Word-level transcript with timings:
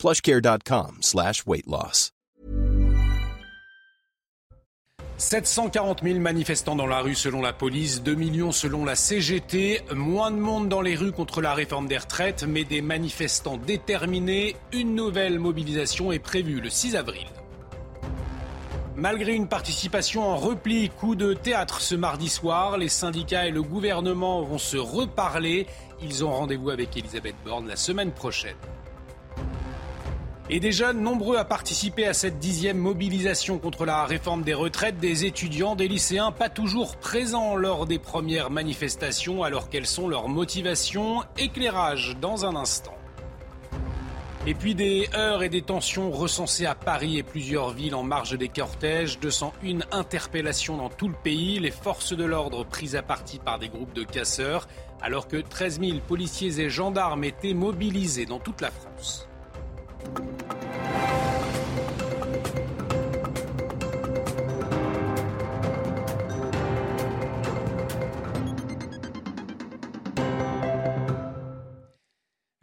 plushcare.com 0.00 0.98
slash 1.02 1.46
weight 1.46 1.66
loss. 1.66 2.10
740 5.20 6.02
000 6.02 6.18
manifestants 6.18 6.76
dans 6.76 6.86
la 6.86 7.00
rue 7.00 7.14
selon 7.14 7.42
la 7.42 7.52
police, 7.52 8.02
2 8.02 8.14
millions 8.14 8.52
selon 8.52 8.86
la 8.86 8.96
CGT, 8.96 9.82
moins 9.94 10.30
de 10.30 10.38
monde 10.38 10.70
dans 10.70 10.80
les 10.80 10.96
rues 10.96 11.12
contre 11.12 11.42
la 11.42 11.52
réforme 11.52 11.88
des 11.88 11.98
retraites, 11.98 12.44
mais 12.44 12.64
des 12.64 12.80
manifestants 12.80 13.58
déterminés. 13.58 14.56
Une 14.72 14.94
nouvelle 14.94 15.38
mobilisation 15.38 16.10
est 16.10 16.20
prévue 16.20 16.62
le 16.62 16.70
6 16.70 16.96
avril. 16.96 17.26
Malgré 18.96 19.34
une 19.34 19.46
participation 19.46 20.22
en 20.22 20.36
repli, 20.36 20.88
coup 20.88 21.14
de 21.14 21.34
théâtre 21.34 21.82
ce 21.82 21.94
mardi 21.94 22.30
soir, 22.30 22.78
les 22.78 22.88
syndicats 22.88 23.46
et 23.46 23.50
le 23.50 23.62
gouvernement 23.62 24.42
vont 24.42 24.58
se 24.58 24.78
reparler. 24.78 25.66
Ils 26.02 26.24
ont 26.24 26.32
rendez-vous 26.32 26.70
avec 26.70 26.96
Elisabeth 26.96 27.36
Borne 27.44 27.68
la 27.68 27.76
semaine 27.76 28.12
prochaine. 28.12 28.56
Et 30.52 30.72
jeunes 30.72 31.00
nombreux 31.00 31.36
à 31.36 31.44
participer 31.44 32.06
à 32.06 32.12
cette 32.12 32.40
dixième 32.40 32.76
mobilisation 32.76 33.60
contre 33.60 33.86
la 33.86 34.04
réforme 34.04 34.42
des 34.42 34.52
retraites, 34.52 34.98
des 34.98 35.24
étudiants, 35.24 35.76
des 35.76 35.86
lycéens, 35.86 36.32
pas 36.32 36.48
toujours 36.48 36.96
présents 36.96 37.54
lors 37.54 37.86
des 37.86 38.00
premières 38.00 38.50
manifestations, 38.50 39.44
alors 39.44 39.68
quelles 39.68 39.86
sont 39.86 40.08
leurs 40.08 40.28
motivations? 40.28 41.22
Éclairage 41.38 42.16
dans 42.20 42.46
un 42.46 42.56
instant. 42.56 42.96
Et 44.44 44.54
puis 44.54 44.74
des 44.74 45.08
heurts 45.14 45.44
et 45.44 45.50
des 45.50 45.62
tensions 45.62 46.10
recensées 46.10 46.66
à 46.66 46.74
Paris 46.74 47.18
et 47.18 47.22
plusieurs 47.22 47.70
villes 47.70 47.94
en 47.94 48.02
marge 48.02 48.36
des 48.36 48.48
cortèges, 48.48 49.20
201 49.20 49.78
interpellations 49.92 50.76
dans 50.76 50.88
tout 50.88 51.08
le 51.08 51.16
pays, 51.22 51.60
les 51.60 51.70
forces 51.70 52.12
de 52.12 52.24
l'ordre 52.24 52.64
prises 52.64 52.96
à 52.96 53.02
partie 53.02 53.38
par 53.38 53.60
des 53.60 53.68
groupes 53.68 53.94
de 53.94 54.02
casseurs, 54.02 54.66
alors 55.00 55.28
que 55.28 55.36
13 55.36 55.78
000 55.78 55.98
policiers 56.08 56.58
et 56.58 56.70
gendarmes 56.70 57.22
étaient 57.22 57.54
mobilisés 57.54 58.26
dans 58.26 58.40
toute 58.40 58.60
la 58.60 58.72
France. 58.72 59.28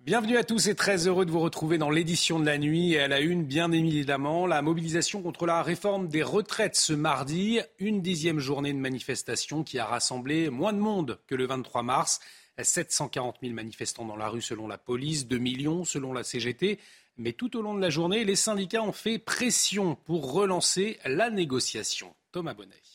Bienvenue 0.08 0.38
à 0.38 0.46
tous 0.46 0.70
et 0.70 0.76
très 0.76 1.06
heureux 1.06 1.26
de 1.26 1.32
vous 1.32 1.42
retrouver 1.42 1.78
dans 1.78 1.90
l'édition 1.90 2.40
de 2.40 2.46
la 2.46 2.58
nuit 2.58 2.94
et 2.94 3.02
à 3.02 3.10
la 3.10 3.20
une, 3.20 3.44
bien 3.44 3.74
évidemment, 3.74 4.48
la 4.48 4.62
mobilisation 4.62 5.22
contre 5.22 5.46
la 5.46 5.62
réforme 5.62 6.08
des 6.08 6.24
retraites 6.24 6.78
ce 6.78 6.94
mardi, 6.94 7.60
une 7.78 8.02
dixième 8.02 8.40
journée 8.40 8.72
de 8.72 8.78
manifestation 8.78 9.66
qui 9.66 9.80
a 9.80 9.86
rassemblé 9.86 10.50
moins 10.50 10.72
de 10.72 10.80
monde 10.80 11.20
que 11.28 11.36
le 11.36 11.46
23 11.46 11.84
mars. 11.84 12.22
740 12.58 13.40
000 13.42 13.54
manifestants 13.54 14.06
dans 14.06 14.16
la 14.16 14.30
rue 14.30 14.42
selon 14.42 14.70
la 14.70 14.78
police, 14.78 15.28
2 15.28 15.40
millions 15.40 15.84
selon 15.84 16.14
la 16.14 16.24
CGT. 16.24 16.80
Mais 17.18 17.34
tout 17.34 17.58
au 17.58 17.62
long 17.62 17.74
de 17.74 17.82
la 17.82 17.90
journée, 17.90 18.24
les 18.24 18.38
syndicats 18.38 18.84
ont 18.84 18.94
fait 18.94 19.20
pression 19.20 19.96
pour 20.06 20.32
relancer 20.32 21.00
la 21.04 21.30
négociation. 21.30 22.16
Thomas 22.32 22.54
Bonnet. 22.54 22.87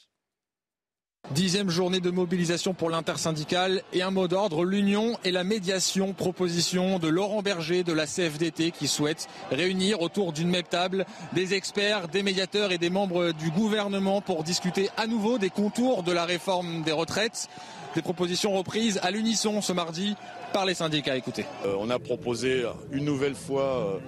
Dixième 1.31 1.71
journée 1.71 2.01
de 2.01 2.11
mobilisation 2.11 2.75
pour 2.75 2.91
l'intersyndicale 2.91 3.83
et 3.93 4.03
un 4.03 4.11
mot 4.11 4.29
d'ordre, 4.29 4.65
l'union 4.65 5.17
et 5.25 5.31
la 5.31 5.45
médiation, 5.45 6.13
proposition 6.13 6.99
de 6.99 7.09
Laurent 7.09 7.43
Berger 7.43 7.85
de 7.85 7.93
la 7.93 8.07
CFDT 8.07 8.73
qui 8.73 8.89
souhaite 8.89 9.29
réunir 9.51 10.03
autour 10.03 10.33
d'une 10.33 10.51
même 10.51 10.65
table 10.65 11.07
des 11.33 11.55
experts, 11.55 12.09
des 12.09 12.23
médiateurs 12.23 12.71
et 12.73 12.77
des 12.77 12.91
membres 12.91 13.33
du 13.33 13.51
gouvernement 13.51 14.21
pour 14.21 14.43
discuter 14.43 14.91
à 14.99 15.07
nouveau 15.07 15.39
des 15.39 15.49
contours 15.49 16.03
de 16.03 16.13
la 16.13 16.27
réforme 16.27 16.83
des 16.83 16.93
retraites. 16.93 17.49
Des 17.95 18.03
propositions 18.03 18.53
reprises 18.53 18.99
à 19.03 19.11
l'unisson 19.11 19.63
ce 19.63 19.73
mardi 19.73 20.17
par 20.53 20.67
les 20.67 20.75
syndicats. 20.75 21.17
Écoutez. 21.17 21.47
Euh, 21.65 21.77
on 21.79 21.89
a 21.89 21.99
proposé 21.99 22.67
une 22.91 23.05
nouvelle 23.05 23.37
fois 23.37 23.79
euh, 23.79 23.99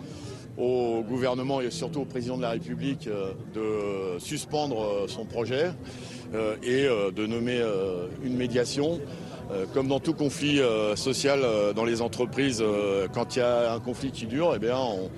au 0.59 1.03
gouvernement 1.03 1.60
et 1.60 1.70
surtout 1.70 2.03
au 2.03 2.04
président 2.04 2.37
de 2.37 2.42
la 2.42 2.50
République 2.50 3.06
euh, 3.06 3.32
de 3.54 4.19
suspendre 4.19 5.09
son 5.09 5.25
projet 5.25 5.70
et 6.65 6.84
de 6.84 7.26
nommer 7.26 7.60
une 8.25 8.37
médiation. 8.37 8.98
Comme 9.72 9.87
dans 9.87 10.00
tout 10.00 10.14
conflit 10.14 10.60
social 10.97 11.41
dans 11.76 11.84
les 11.84 12.03
entreprises, 12.03 12.64
quand 13.12 13.37
il 13.37 13.38
y 13.38 13.43
a 13.43 13.72
un 13.72 13.78
conflit 13.78 14.10
qui 14.10 14.26
dure, 14.26 14.53
eh 14.56 14.59
bien, 14.59 14.76
on, 14.76 15.10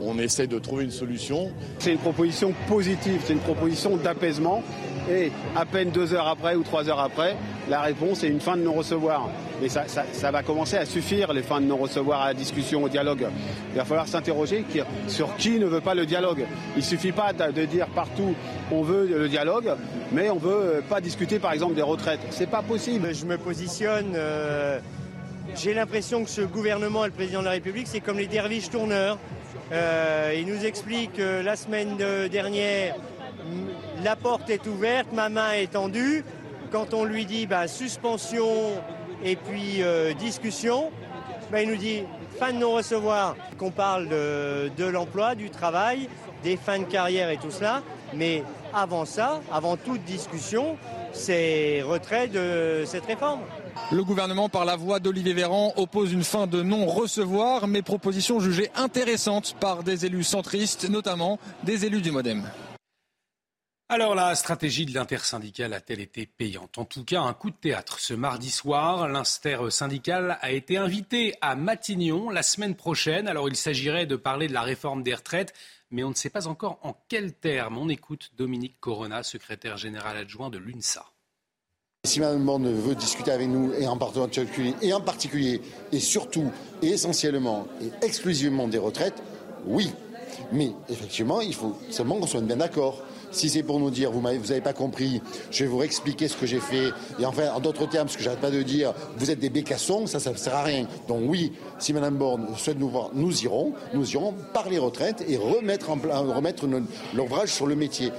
on 0.00 0.18
essaie 0.18 0.46
de 0.46 0.58
trouver 0.58 0.84
une 0.84 0.90
solution. 0.90 1.50
C'est 1.78 1.92
une 1.92 1.98
proposition 1.98 2.54
positive, 2.68 3.20
c'est 3.24 3.32
une 3.32 3.38
proposition 3.40 3.96
d'apaisement. 3.96 4.62
Et 5.10 5.30
à 5.54 5.66
peine 5.66 5.90
deux 5.90 6.14
heures 6.14 6.28
après 6.28 6.54
ou 6.54 6.62
trois 6.62 6.88
heures 6.88 7.00
après, 7.00 7.36
la 7.68 7.80
réponse 7.80 8.24
est 8.24 8.28
une 8.28 8.40
fin 8.40 8.56
de 8.56 8.62
non-recevoir. 8.62 9.28
Et 9.62 9.68
ça, 9.68 10.30
va 10.30 10.42
commencer 10.42 10.76
à 10.76 10.84
suffire, 10.84 11.32
les 11.32 11.42
fins 11.42 11.60
de 11.60 11.66
non-recevoir 11.66 12.22
à 12.22 12.26
la 12.28 12.34
discussion, 12.34 12.82
au 12.82 12.88
dialogue. 12.88 13.26
Il 13.72 13.76
va 13.76 13.84
falloir 13.84 14.08
s'interroger 14.08 14.64
sur 15.06 15.36
qui 15.36 15.58
ne 15.58 15.66
veut 15.66 15.80
pas 15.80 15.94
le 15.94 16.06
dialogue. 16.06 16.44
Il 16.74 16.80
ne 16.80 16.84
suffit 16.84 17.12
pas 17.12 17.32
de 17.32 17.64
dire 17.64 17.86
partout 17.88 18.34
on 18.72 18.82
veut 18.82 19.06
le 19.06 19.28
dialogue, 19.28 19.70
mais 20.12 20.30
on 20.30 20.36
ne 20.36 20.40
veut 20.40 20.82
pas 20.88 21.00
discuter 21.00 21.38
par 21.38 21.52
exemple 21.52 21.74
des 21.74 21.82
retraites. 21.82 22.20
C'est 22.30 22.50
pas 22.50 22.62
possible. 22.62 23.14
Je 23.14 23.26
me 23.26 23.38
positionne. 23.38 24.14
Euh, 24.14 24.78
j'ai 25.54 25.74
l'impression 25.74 26.24
que 26.24 26.30
ce 26.30 26.40
gouvernement 26.40 27.04
et 27.04 27.08
le 27.08 27.12
président 27.12 27.40
de 27.40 27.44
la 27.44 27.52
République, 27.52 27.86
c'est 27.86 28.00
comme 28.00 28.18
les 28.18 28.26
derviches 28.26 28.70
tourneurs. 28.70 29.18
Euh, 29.72 30.34
il 30.36 30.46
nous 30.46 30.64
explique 30.64 31.14
que 31.14 31.42
la 31.42 31.56
semaine 31.56 31.96
dernière, 32.30 32.96
la 34.04 34.16
porte 34.16 34.50
est 34.50 34.66
ouverte, 34.66 35.08
ma 35.12 35.30
main 35.30 35.52
est 35.52 35.72
tendue. 35.72 36.24
Quand 36.70 36.92
on 36.92 37.04
lui 37.04 37.24
dit 37.24 37.46
bah, 37.46 37.66
suspension 37.66 38.72
et 39.24 39.34
puis 39.34 39.82
euh, 39.82 40.12
discussion, 40.12 40.90
bah, 41.50 41.62
il 41.62 41.70
nous 41.70 41.76
dit 41.76 42.02
fin 42.38 42.52
de 42.52 42.58
non-recevoir, 42.58 43.34
qu'on 43.58 43.70
parle 43.70 44.08
de, 44.08 44.84
l'emploi, 44.84 45.34
du 45.34 45.50
travail, 45.50 46.08
des 46.42 46.56
fins 46.56 46.80
de 46.80 46.84
carrière 46.84 47.30
et 47.30 47.38
tout 47.38 47.50
cela. 47.50 47.82
Mais 48.12 48.42
avant 48.74 49.06
ça, 49.06 49.40
avant 49.50 49.76
toute 49.76 50.04
discussion, 50.04 50.76
c'est 51.12 51.80
retrait 51.82 52.28
de 52.28 52.82
cette 52.84 53.06
réforme. 53.06 53.40
Le 53.90 54.04
gouvernement, 54.04 54.48
par 54.48 54.64
la 54.64 54.76
voix 54.76 55.00
d'Olivier 55.00 55.32
Véran, 55.32 55.72
oppose 55.76 56.12
une 56.12 56.24
fin 56.24 56.46
de 56.46 56.62
non-recevoir, 56.62 57.66
mais 57.66 57.82
proposition 57.82 58.38
jugée 58.38 58.70
intéressante 58.76 59.56
par 59.60 59.82
des 59.82 60.04
élus 60.04 60.24
centristes, 60.24 60.90
notamment 60.90 61.38
des 61.62 61.86
élus 61.86 62.02
du 62.02 62.10
Modem. 62.10 62.44
Alors 63.90 64.14
la 64.14 64.34
stratégie 64.34 64.86
de 64.86 64.94
l'intersyndicale 64.94 65.74
a-t-elle 65.74 66.00
été 66.00 66.24
payante? 66.24 66.78
En 66.78 66.86
tout 66.86 67.04
cas, 67.04 67.20
un 67.20 67.34
coup 67.34 67.50
de 67.50 67.56
théâtre. 67.56 68.00
Ce 68.00 68.14
mardi 68.14 68.50
soir, 68.50 69.08
l'inter-syndical 69.08 70.38
a 70.40 70.52
été 70.52 70.78
invité 70.78 71.34
à 71.42 71.54
Matignon 71.54 72.30
la 72.30 72.42
semaine 72.42 72.76
prochaine. 72.76 73.28
Alors 73.28 73.46
il 73.46 73.56
s'agirait 73.56 74.06
de 74.06 74.16
parler 74.16 74.48
de 74.48 74.54
la 74.54 74.62
réforme 74.62 75.02
des 75.02 75.12
retraites, 75.12 75.52
mais 75.90 76.02
on 76.02 76.08
ne 76.08 76.14
sait 76.14 76.30
pas 76.30 76.48
encore 76.48 76.78
en 76.82 76.96
quels 77.10 77.34
termes. 77.34 77.76
On 77.76 77.90
écoute 77.90 78.30
Dominique 78.38 78.80
Corona, 78.80 79.22
secrétaire 79.22 79.76
général 79.76 80.16
adjoint 80.16 80.48
de 80.48 80.56
l'UNSA. 80.56 81.04
Si 82.06 82.20
Mme 82.20 82.42
Borne 82.42 82.72
veut 82.72 82.94
discuter 82.94 83.32
avec 83.32 83.48
nous, 83.48 83.74
et 83.74 83.86
en 83.86 83.98
particulier, 83.98 84.74
et 84.80 84.94
en 84.94 85.00
particulier, 85.02 85.60
et 85.92 86.00
surtout, 86.00 86.50
et 86.80 86.88
essentiellement, 86.88 87.66
et 87.82 87.90
exclusivement 88.04 88.66
des 88.66 88.78
retraites, 88.78 89.22
oui. 89.66 89.92
Mais 90.52 90.72
effectivement, 90.88 91.40
il 91.40 91.54
faut 91.54 91.78
seulement 91.90 92.18
qu'on 92.18 92.26
soit 92.26 92.40
bien 92.40 92.56
d'accord. 92.56 93.02
Si 93.34 93.50
c'est 93.50 93.64
pour 93.64 93.80
nous 93.80 93.90
dire, 93.90 94.12
vous 94.12 94.20
n'avez 94.22 94.60
pas 94.60 94.72
compris, 94.72 95.20
je 95.50 95.64
vais 95.64 95.70
vous 95.70 95.82
expliquer 95.82 96.28
ce 96.28 96.36
que 96.36 96.46
j'ai 96.46 96.60
fait, 96.60 96.90
et 97.18 97.26
enfin, 97.26 97.50
en 97.52 97.58
d'autres 97.58 97.88
termes, 97.88 98.08
ce 98.08 98.16
que 98.16 98.22
j'arrête 98.22 98.40
pas 98.40 98.52
de 98.52 98.62
dire, 98.62 98.94
vous 99.16 99.30
êtes 99.30 99.40
des 99.40 99.50
bécassons, 99.50 100.06
ça, 100.06 100.20
ça 100.20 100.30
ne 100.30 100.36
sert 100.36 100.54
à 100.54 100.62
rien. 100.62 100.86
Donc 101.08 101.22
oui, 101.26 101.52
si 101.80 101.92
Mme 101.92 102.16
Borne 102.16 102.46
souhaite 102.56 102.78
nous 102.78 102.88
voir, 102.88 103.10
nous 103.12 103.42
irons, 103.42 103.72
nous 103.92 104.08
irons 104.12 104.34
par 104.52 104.68
les 104.68 104.78
retraites 104.78 105.24
et 105.28 105.36
remettre, 105.36 105.90
remettre 105.90 106.64
l'ouvrage 107.12 107.48
sur 107.48 107.66
le 107.66 107.74
métier. 107.74 108.12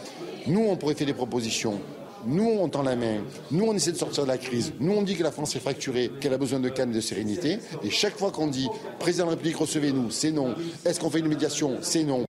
Nous, 0.47 0.65
on 0.69 0.75
pourrait 0.75 0.95
faire 0.95 1.07
des 1.07 1.13
propositions 1.13 1.79
nous, 2.27 2.57
on 2.59 2.69
tend 2.69 2.81
la 2.81 2.95
main. 2.95 3.23
Nous, 3.51 3.65
on 3.65 3.75
essaie 3.75 3.91
de 3.91 3.97
sortir 3.97 4.23
de 4.23 4.29
la 4.29 4.39
crise. 4.39 4.73
Nous, 4.79 4.91
on 4.91 5.03
dit 5.03 5.15
que 5.15 5.21
la 5.21 5.31
France 5.31 5.56
est 5.56 5.59
fracturée, 5.59 6.09
qu'elle 6.19 6.33
a 6.33 6.39
besoin 6.39 6.59
de 6.59 6.69
calme 6.69 6.91
et 6.91 6.95
de 6.95 7.01
sérénité. 7.01 7.59
Et 7.83 7.91
chaque 7.91 8.18
fois 8.18 8.31
qu'on 8.31 8.47
dit 8.47 8.68
président 8.97 9.25
de 9.25 9.29
la 9.29 9.35
République, 9.35 9.57
recevez-nous, 9.57 10.09
c'est 10.09 10.31
non. 10.31 10.56
Est-ce 10.85 11.00
qu'on 11.00 11.11
fait 11.11 11.19
une 11.19 11.27
médiation? 11.27 11.77
C'est 11.81 12.03
non. 12.03 12.25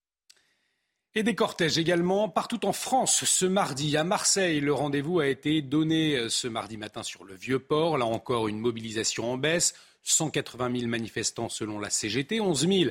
Et 1.19 1.23
des 1.23 1.35
cortèges 1.35 1.79
également 1.79 2.29
partout 2.29 2.67
en 2.67 2.75
France 2.75 3.25
ce 3.25 3.47
mardi. 3.47 3.97
À 3.97 4.05
Marseille, 4.05 4.61
le 4.61 4.75
rendez-vous 4.75 5.19
a 5.19 5.27
été 5.27 5.63
donné 5.63 6.15
euh, 6.15 6.29
ce 6.29 6.47
mardi 6.47 6.77
matin 6.77 7.03
sur 7.03 7.25
le 7.25 7.35
Vieux-Port. 7.35 7.97
Là 7.97 8.05
encore, 8.05 8.49
une 8.49 8.59
mobilisation 8.59 9.33
en 9.33 9.39
baisse. 9.39 9.75
180 10.03 10.81
000 10.81 10.91
manifestants 10.91 11.49
selon 11.49 11.81
la 11.81 11.89
CGT, 11.89 12.43
11 12.43 12.69
000 12.69 12.91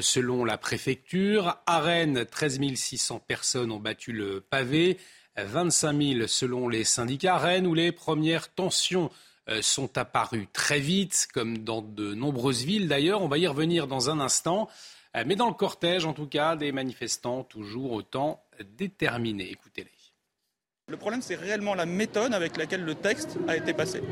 selon 0.00 0.46
la 0.46 0.56
préfecture. 0.56 1.58
À 1.66 1.80
Rennes, 1.80 2.24
13 2.24 2.60
600 2.74 3.20
personnes 3.28 3.70
ont 3.70 3.78
battu 3.78 4.12
le 4.12 4.40
pavé, 4.40 4.96
25 5.36 6.02
000 6.02 6.26
selon 6.28 6.70
les 6.70 6.82
syndicats. 6.82 7.36
Rennes, 7.36 7.66
où 7.66 7.74
les 7.74 7.92
premières 7.92 8.52
tensions 8.52 9.10
sont 9.60 9.96
apparues 9.96 10.48
très 10.52 10.80
vite, 10.80 11.28
comme 11.32 11.58
dans 11.58 11.82
de 11.82 12.14
nombreuses 12.14 12.64
villes 12.64 12.88
d'ailleurs. 12.88 13.22
On 13.22 13.28
va 13.28 13.38
y 13.38 13.46
revenir 13.46 13.86
dans 13.86 14.10
un 14.10 14.18
instant. 14.18 14.68
Mais 15.24 15.36
dans 15.36 15.48
le 15.48 15.54
cortège, 15.54 16.04
en 16.04 16.12
tout 16.12 16.26
cas, 16.26 16.56
des 16.56 16.72
manifestants 16.72 17.42
toujours 17.42 17.92
autant 17.92 18.42
déterminés. 18.76 19.50
Écoutez-les. 19.50 19.90
Le 20.88 20.96
problème, 20.96 21.22
c'est 21.22 21.34
réellement 21.34 21.74
la 21.74 21.86
méthode 21.86 22.34
avec 22.34 22.56
laquelle 22.56 22.84
le 22.84 22.94
texte 22.94 23.38
a 23.48 23.56
été 23.56 23.72
passé. 23.72 24.02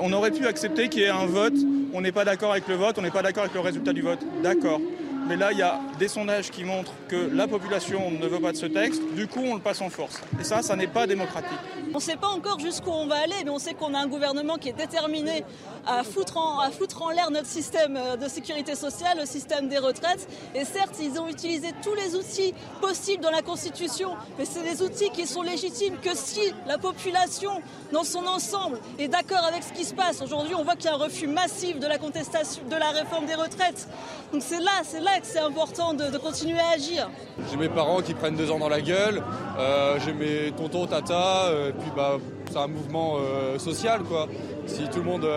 On 0.00 0.12
aurait 0.12 0.32
pu 0.32 0.46
accepter 0.46 0.88
qu'il 0.88 1.02
y 1.02 1.04
ait 1.04 1.08
un 1.08 1.26
vote, 1.26 1.54
on 1.92 2.00
n'est 2.00 2.12
pas 2.12 2.24
d'accord 2.24 2.52
avec 2.52 2.68
le 2.68 2.74
vote, 2.74 2.98
on 2.98 3.02
n'est 3.02 3.10
pas 3.10 3.22
d'accord 3.22 3.44
avec 3.44 3.54
le 3.54 3.60
résultat 3.60 3.92
du 3.92 4.02
vote. 4.02 4.20
D'accord. 4.42 4.80
Mais 5.26 5.36
là, 5.36 5.52
il 5.52 5.58
y 5.58 5.62
a 5.62 5.80
des 5.98 6.08
sondages 6.08 6.50
qui 6.50 6.64
montrent 6.64 6.92
que 7.08 7.30
la 7.32 7.48
population 7.48 8.10
ne 8.10 8.26
veut 8.26 8.40
pas 8.40 8.52
de 8.52 8.56
ce 8.56 8.66
texte. 8.66 9.00
Du 9.14 9.26
coup, 9.26 9.40
on 9.42 9.54
le 9.54 9.60
passe 9.60 9.80
en 9.80 9.88
force. 9.88 10.20
Et 10.38 10.44
ça, 10.44 10.60
ça 10.60 10.76
n'est 10.76 10.86
pas 10.86 11.06
démocratique. 11.06 11.58
On 11.94 11.98
ne 11.98 12.02
sait 12.02 12.16
pas 12.16 12.28
encore 12.28 12.58
jusqu'où 12.58 12.90
on 12.90 13.06
va 13.06 13.16
aller, 13.16 13.44
mais 13.44 13.50
on 13.50 13.58
sait 13.58 13.72
qu'on 13.72 13.94
a 13.94 13.98
un 13.98 14.06
gouvernement 14.06 14.56
qui 14.56 14.68
est 14.68 14.74
déterminé 14.74 15.44
à 15.86 16.02
foutre 16.02 16.36
en, 16.36 17.10
l'air 17.10 17.30
notre 17.30 17.46
système 17.46 17.98
de 18.20 18.28
sécurité 18.28 18.74
sociale, 18.74 19.18
le 19.20 19.26
système 19.26 19.68
des 19.68 19.78
retraites. 19.78 20.28
Et 20.54 20.64
certes, 20.64 20.96
ils 21.00 21.18
ont 21.20 21.28
utilisé 21.28 21.68
tous 21.82 21.94
les 21.94 22.16
outils 22.16 22.52
possibles 22.80 23.22
dans 23.22 23.30
la 23.30 23.42
Constitution, 23.42 24.10
mais 24.38 24.44
c'est 24.44 24.62
des 24.62 24.82
outils 24.82 25.10
qui 25.10 25.26
sont 25.26 25.42
légitimes 25.42 25.96
que 26.02 26.14
si 26.14 26.52
la 26.66 26.78
population, 26.78 27.62
dans 27.92 28.04
son 28.04 28.26
ensemble, 28.26 28.78
est 28.98 29.08
d'accord 29.08 29.44
avec 29.44 29.62
ce 29.62 29.72
qui 29.72 29.84
se 29.84 29.94
passe. 29.94 30.20
Aujourd'hui, 30.20 30.54
on 30.54 30.64
voit 30.64 30.74
qu'il 30.76 30.86
y 30.86 30.88
a 30.88 30.94
un 30.94 30.98
refus 30.98 31.28
massif 31.28 31.78
de 31.78 31.86
la 31.86 31.98
contestation 31.98 32.62
de 32.68 32.76
la 32.76 32.90
réforme 32.90 33.26
des 33.26 33.34
retraites. 33.34 33.88
Donc 34.32 34.42
c'est 34.42 34.60
là, 34.60 34.82
c'est 34.82 35.00
là 35.00 35.13
que 35.20 35.26
c'est 35.26 35.38
important 35.38 35.94
de, 35.94 36.16
continuer 36.18 36.58
à 36.58 36.70
agir. 36.70 37.10
J'ai 37.50 37.56
mes 37.56 37.68
parents 37.68 38.02
qui 38.02 38.14
prennent 38.14 38.36
deux 38.36 38.50
ans 38.50 38.58
dans 38.58 38.68
la 38.68 38.80
gueule, 38.80 39.22
euh, 39.58 39.98
j'ai 40.04 40.12
mes 40.12 40.52
tontons, 40.52 40.86
tata, 40.86 41.46
euh, 41.46 41.72
puis 41.72 41.90
bah, 41.94 42.18
c'est 42.50 42.58
un 42.58 42.66
mouvement 42.66 43.16
euh, 43.18 43.58
social 43.58 44.02
quoi. 44.02 44.28
Si 44.66 44.88
tout 44.88 44.98
le 44.98 45.04
monde, 45.04 45.28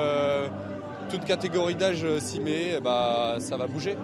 toute 1.09 1.25
catégorie 1.25 1.75
d'âge 1.75 2.06
s'y 2.19 2.39
met, 2.39 2.79
bah, 2.79 3.38
ça 3.39 3.57
va 3.57 3.68
bouger. 3.68 3.95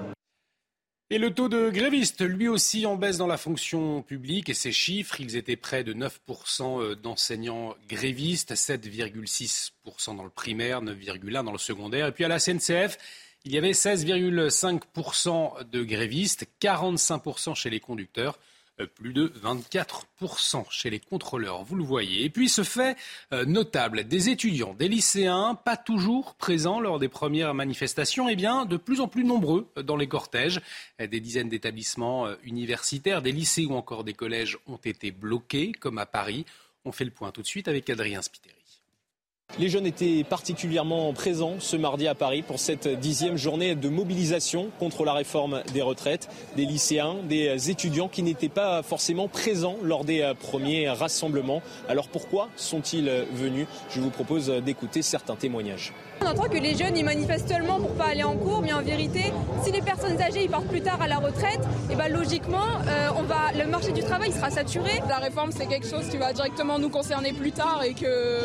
Et 1.10 1.18
le 1.20 1.32
taux 1.32 1.48
de 1.48 1.70
grévistes, 1.70 2.22
lui 2.22 2.48
aussi 2.48 2.86
en 2.86 2.96
baisse 2.96 3.18
dans 3.18 3.28
la 3.28 3.38
fonction 3.38 4.02
publique. 4.02 4.50
Et 4.50 4.56
ces 4.56 4.72
chiffres, 4.72 5.22
ils 5.22 5.36
étaient 5.36 5.56
près 5.56 5.84
de 5.84 5.94
9% 5.94 6.96
d'enseignants 6.96 7.76
grévistes, 7.88 8.54
7,6% 8.54 10.16
dans 10.16 10.24
le 10.24 10.32
primaire, 10.32 10.82
9,1% 10.82 11.44
dans 11.44 11.52
le 11.52 11.58
secondaire. 11.60 12.08
Et 12.08 12.12
puis 12.12 12.26
à 12.26 12.30
la 12.30 12.40
SNCF, 12.40 12.98
il 13.46 13.54
y 13.54 13.58
avait 13.58 13.72
16,5% 13.72 15.70
de 15.70 15.84
grévistes, 15.84 16.48
45% 16.62 17.56
chez 17.56 17.70
les 17.70 17.80
conducteurs 17.80 18.40
euh, 18.80 18.88
plus 18.88 19.14
de 19.14 19.28
24% 19.28 20.66
chez 20.72 20.90
les 20.90 21.00
contrôleurs, 21.00 21.64
vous 21.64 21.76
le 21.76 21.84
voyez. 21.84 22.24
Et 22.24 22.30
puis 22.32 22.50
ce 22.50 22.64
fait 22.64 22.98
euh, 23.32 23.46
notable, 23.46 24.06
des 24.06 24.30
étudiants, 24.30 24.74
des 24.74 24.88
lycéens, 24.88 25.54
pas 25.54 25.78
toujours 25.78 26.34
présents 26.34 26.80
lors 26.80 26.98
des 26.98 27.08
premières 27.08 27.54
manifestations, 27.54 28.30
et 28.30 28.32
eh 28.32 28.36
bien 28.36 28.66
de 28.66 28.78
plus 28.78 29.00
en 29.00 29.08
plus 29.08 29.26
nombreux 29.26 29.70
euh, 29.78 29.84
dans 29.84 29.96
les 29.96 30.08
cortèges. 30.08 30.60
Des 31.00 31.20
dizaines 31.20 31.50
d'établissements 31.50 32.28
universitaires, 32.44 33.22
des 33.22 33.32
lycées 33.32 33.66
ou 33.66 33.76
encore 33.76 34.04
des 34.04 34.14
collèges 34.14 34.58
ont 34.68 34.78
été 34.78 35.12
bloqués, 35.12 35.72
comme 35.72 35.98
à 36.00 36.06
Paris. 36.06 36.46
On 36.86 36.92
fait 36.92 37.06
le 37.06 37.12
point 37.12 37.32
tout 37.32 37.42
de 37.42 37.48
suite 37.48 37.68
avec 37.68 37.90
Adrien 37.90 38.22
Spiteri. 38.22 38.63
Les 39.60 39.70
jeunes 39.70 39.86
étaient 39.86 40.24
particulièrement 40.28 41.14
présents 41.14 41.58
ce 41.60 41.78
mardi 41.78 42.08
à 42.08 42.16
Paris 42.16 42.42
pour 42.42 42.58
cette 42.58 42.88
dixième 42.88 43.38
journée 43.38 43.76
de 43.76 43.88
mobilisation 43.88 44.70
contre 44.80 45.06
la 45.06 45.14
réforme 45.14 45.62
des 45.76 45.84
retraites. 45.84 46.28
Des 46.56 46.66
lycéens, 46.66 47.18
des 47.30 47.70
étudiants 47.70 48.08
qui 48.08 48.24
n'étaient 48.24 48.50
pas 48.50 48.82
forcément 48.82 49.28
présents 49.28 49.76
lors 49.84 50.06
des 50.06 50.34
premiers 50.40 50.90
rassemblements. 50.90 51.62
Alors 51.88 52.08
pourquoi 52.08 52.50
sont-ils 52.56 53.08
venus? 53.32 53.68
Je 53.92 54.02
vous 54.02 54.10
propose 54.10 54.48
d'écouter 54.50 55.04
certains 55.04 55.36
témoignages. 55.36 55.94
On 56.22 56.26
entend 56.26 56.50
que 56.50 56.58
les 56.58 56.76
jeunes 56.76 56.98
ils 56.98 57.06
manifestent 57.06 57.50
seulement 57.50 57.80
pour 57.80 57.94
pas 57.94 58.06
aller 58.06 58.24
en 58.24 58.36
cours, 58.36 58.64
mais 58.64 58.74
en 58.74 58.82
vérité, 58.82 59.26
si 59.64 59.72
les 59.72 59.82
personnes 59.82 60.20
âgées 60.20 60.46
ils 60.46 60.50
partent 60.50 60.68
plus 60.68 60.82
tard 60.82 61.00
à 61.00 61.08
la 61.08 61.18
retraite, 61.18 61.60
et 61.90 61.94
eh 61.94 61.96
ben 61.96 62.08
logiquement, 62.08 62.80
euh, 62.88 63.10
on 63.18 63.24
va, 63.24 63.52
le 63.56 63.70
marché 63.70 63.92
du 63.92 64.02
travail 64.02 64.32
sera 64.32 64.50
saturé. 64.50 65.02
La 65.08 65.18
réforme 65.18 65.52
c'est 65.52 65.68
quelque 65.68 65.88
chose 65.88 66.10
qui 66.10 66.18
va 66.18 66.34
directement 66.34 66.80
nous 66.80 66.90
concerner 66.90 67.34
plus 67.34 67.52
tard 67.52 67.84
et 67.84 67.94
que 67.94 68.40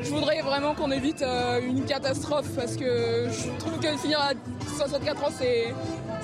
je 0.00 0.10
voudrais 0.10 0.40
vraiment 0.42 0.74
qu'on 0.74 0.90
évite 0.90 1.22
euh, 1.22 1.60
une 1.60 1.84
catastrophe 1.84 2.48
parce 2.54 2.76
que 2.76 3.28
je 3.30 3.58
trouve 3.58 3.78
que 3.80 3.96
finir 3.98 4.20
à 4.20 4.32
64 4.76 5.24
ans 5.24 5.32
c'est 5.36 5.74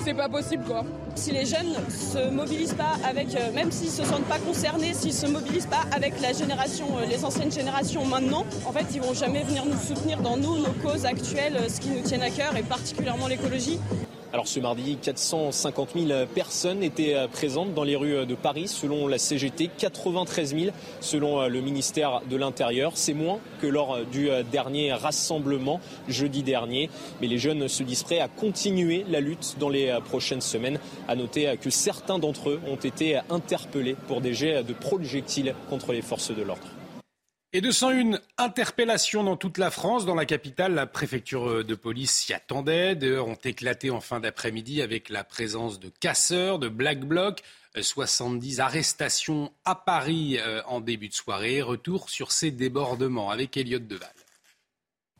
c'est 0.04 0.14
pas 0.14 0.28
possible 0.28 0.64
quoi. 0.64 0.84
Si 1.14 1.30
les 1.32 1.46
jeunes 1.46 1.74
se 1.88 2.30
mobilisent 2.30 2.74
pas 2.74 2.96
avec, 3.08 3.34
euh, 3.34 3.52
même 3.52 3.70
s'ils 3.70 3.90
se 3.90 4.04
sentent 4.04 4.24
pas 4.24 4.38
concernés, 4.38 4.92
s'ils 4.92 5.12
se 5.14 5.26
mobilisent 5.26 5.66
pas 5.66 5.84
avec 5.94 6.20
la 6.20 6.32
génération, 6.32 6.86
euh, 6.98 7.06
les 7.06 7.24
anciennes 7.24 7.52
générations 7.52 8.04
maintenant, 8.04 8.44
en 8.66 8.72
fait 8.72 8.86
ils 8.94 9.00
vont 9.00 9.14
jamais 9.14 9.42
venir 9.42 9.64
nous 9.64 9.78
soutenir 9.78 10.20
dans 10.20 10.36
nos 10.36 10.56
causes 10.82 11.06
actuelles, 11.06 11.58
ce 11.68 11.80
qui 11.80 11.90
nous 11.90 12.02
tiennent 12.02 12.22
à 12.22 12.30
cœur 12.30 12.56
et 12.56 12.62
particulièrement 12.62 13.28
l'écologie. 13.28 13.78
Alors 14.34 14.48
ce 14.48 14.58
mardi, 14.58 14.96
450 15.00 15.90
000 15.94 16.26
personnes 16.34 16.82
étaient 16.82 17.14
euh, 17.14 17.28
présentes 17.28 17.72
dans 17.72 17.84
les 17.84 17.94
rues 17.94 18.26
de 18.26 18.34
Paris 18.34 18.66
selon 18.66 19.06
la 19.06 19.16
CGT, 19.16 19.70
93 19.78 20.56
000 20.56 20.72
selon 20.98 21.40
euh, 21.40 21.46
le 21.46 21.60
ministère 21.60 22.20
de 22.28 22.36
l'Intérieur. 22.36 22.90
C'est 22.96 23.14
moins 23.14 23.38
que 23.62 23.68
lors 23.68 23.94
euh, 23.94 24.02
du 24.02 24.28
dernier 24.50 24.92
rassemblement 24.92 25.80
jeudi 26.08 26.42
dernier. 26.42 26.90
Mais 27.20 27.28
les 27.28 27.38
jeunes 27.38 27.68
se 27.68 27.84
disent 27.84 28.02
prêts 28.02 28.18
à 28.18 28.26
continuer 28.26 29.06
la 29.08 29.20
lutte 29.20 29.54
dans 29.60 29.68
les 29.68 29.96
prochaines 30.04 30.40
semaines. 30.40 30.80
À 31.06 31.14
noter 31.14 31.54
que 31.60 31.70
certains 31.70 32.18
d'entre 32.18 32.50
eux 32.50 32.60
ont 32.66 32.74
été 32.74 33.20
interpellés 33.30 33.94
pour 34.08 34.20
des 34.20 34.34
jets 34.34 34.64
de 34.64 34.72
projectiles 34.72 35.54
contre 35.70 35.92
les 35.92 36.02
forces 36.02 36.32
de 36.32 36.42
l'ordre. 36.42 36.66
Et 37.56 37.60
201 37.60 38.18
interpellations 38.36 39.22
dans 39.22 39.36
toute 39.36 39.58
la 39.58 39.70
France. 39.70 40.04
Dans 40.04 40.16
la 40.16 40.26
capitale, 40.26 40.74
la 40.74 40.88
préfecture 40.88 41.64
de 41.64 41.74
police 41.76 42.10
s'y 42.10 42.34
attendait. 42.34 42.96
D'ailleurs, 42.96 43.28
ont 43.28 43.38
éclaté 43.44 43.92
en 43.92 44.00
fin 44.00 44.18
d'après-midi 44.18 44.82
avec 44.82 45.08
la 45.08 45.22
présence 45.22 45.78
de 45.78 45.88
casseurs, 46.00 46.58
de 46.58 46.66
black 46.66 47.04
blocs. 47.04 47.44
70 47.80 48.58
arrestations 48.58 49.52
à 49.64 49.76
Paris 49.76 50.36
euh, 50.40 50.62
en 50.66 50.80
début 50.80 51.08
de 51.08 51.14
soirée. 51.14 51.62
Retour 51.62 52.10
sur 52.10 52.32
ces 52.32 52.50
débordements 52.50 53.30
avec 53.30 53.56
Elliot 53.56 53.78
Deval. 53.78 54.10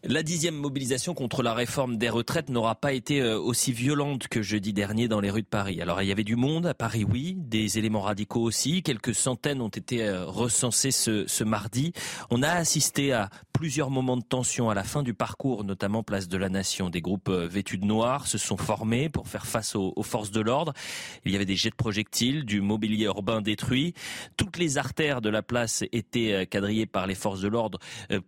La 0.06 0.22
dixième 0.22 0.56
mobilisation 0.56 1.14
contre 1.14 1.42
la 1.42 1.54
réforme 1.54 1.96
des 1.96 2.10
retraites 2.10 2.50
n'aura 2.50 2.74
pas 2.74 2.92
été 2.92 3.22
euh, 3.22 3.38
aussi 3.38 3.72
violente 3.72 4.28
que 4.28 4.42
jeudi 4.42 4.74
dernier 4.74 5.08
dans 5.08 5.18
les 5.18 5.30
rues 5.30 5.40
de 5.40 5.46
Paris. 5.46 5.80
Alors 5.80 6.02
il 6.02 6.08
y 6.08 6.12
avait 6.12 6.24
du 6.24 6.36
monde 6.36 6.66
à 6.66 6.74
Paris, 6.74 7.06
oui, 7.10 7.36
des 7.38 7.78
éléments 7.78 8.02
radicaux 8.02 8.42
aussi. 8.42 8.82
Quelques 8.82 9.14
centaines 9.14 9.62
ont 9.62 9.68
été 9.68 10.04
euh, 10.04 10.26
recensés 10.26 10.90
ce, 10.90 11.26
ce 11.26 11.42
mardi. 11.42 11.94
On 12.28 12.42
a 12.42 12.50
assisté 12.50 13.14
à 13.14 13.30
plusieurs 13.54 13.88
moments 13.88 14.18
de 14.18 14.22
tension 14.22 14.68
à 14.68 14.74
la 14.74 14.84
fin 14.84 15.02
du 15.02 15.14
parcours, 15.14 15.64
notamment 15.64 16.02
place 16.02 16.28
de 16.28 16.36
la 16.36 16.50
Nation. 16.50 16.90
Des 16.90 17.00
groupes 17.00 17.30
euh, 17.30 17.48
vêtus 17.48 17.78
de 17.78 17.86
noir 17.86 18.26
se 18.26 18.36
sont 18.36 18.58
formés 18.58 19.08
pour 19.08 19.26
faire 19.26 19.46
face 19.46 19.74
aux, 19.74 19.94
forces 20.02 20.32
de 20.32 20.42
l'ordre. 20.42 20.74
Il 21.24 21.32
y 21.32 21.36
avait 21.36 21.46
des 21.46 21.56
jets 21.56 21.70
de 21.70 21.76
projectiles, 21.76 22.44
du 22.44 22.60
mobilier 22.60 23.06
urbain 23.06 23.40
détruit. 23.40 23.94
Toutes 24.36 24.58
les 24.58 24.76
artères 24.76 25.22
de 25.22 25.30
la 25.30 25.42
place 25.42 25.82
étaient 25.92 26.46
quadrillées 26.46 26.84
par 26.84 27.06
les 27.06 27.14
forces 27.14 27.40
de 27.40 27.48
l'ordre 27.48 27.78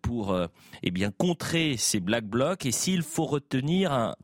pour 0.01 0.35
eh 0.83 0.91
bien 0.91 1.11
contrer 1.11 1.66
ces 1.77 2.01
black 2.01 2.25
blocs 2.25 2.67
et 2.67 2.73
s'il 2.73 3.03
faut 3.03 3.25
retenir 3.25 3.93
un, 3.93 4.15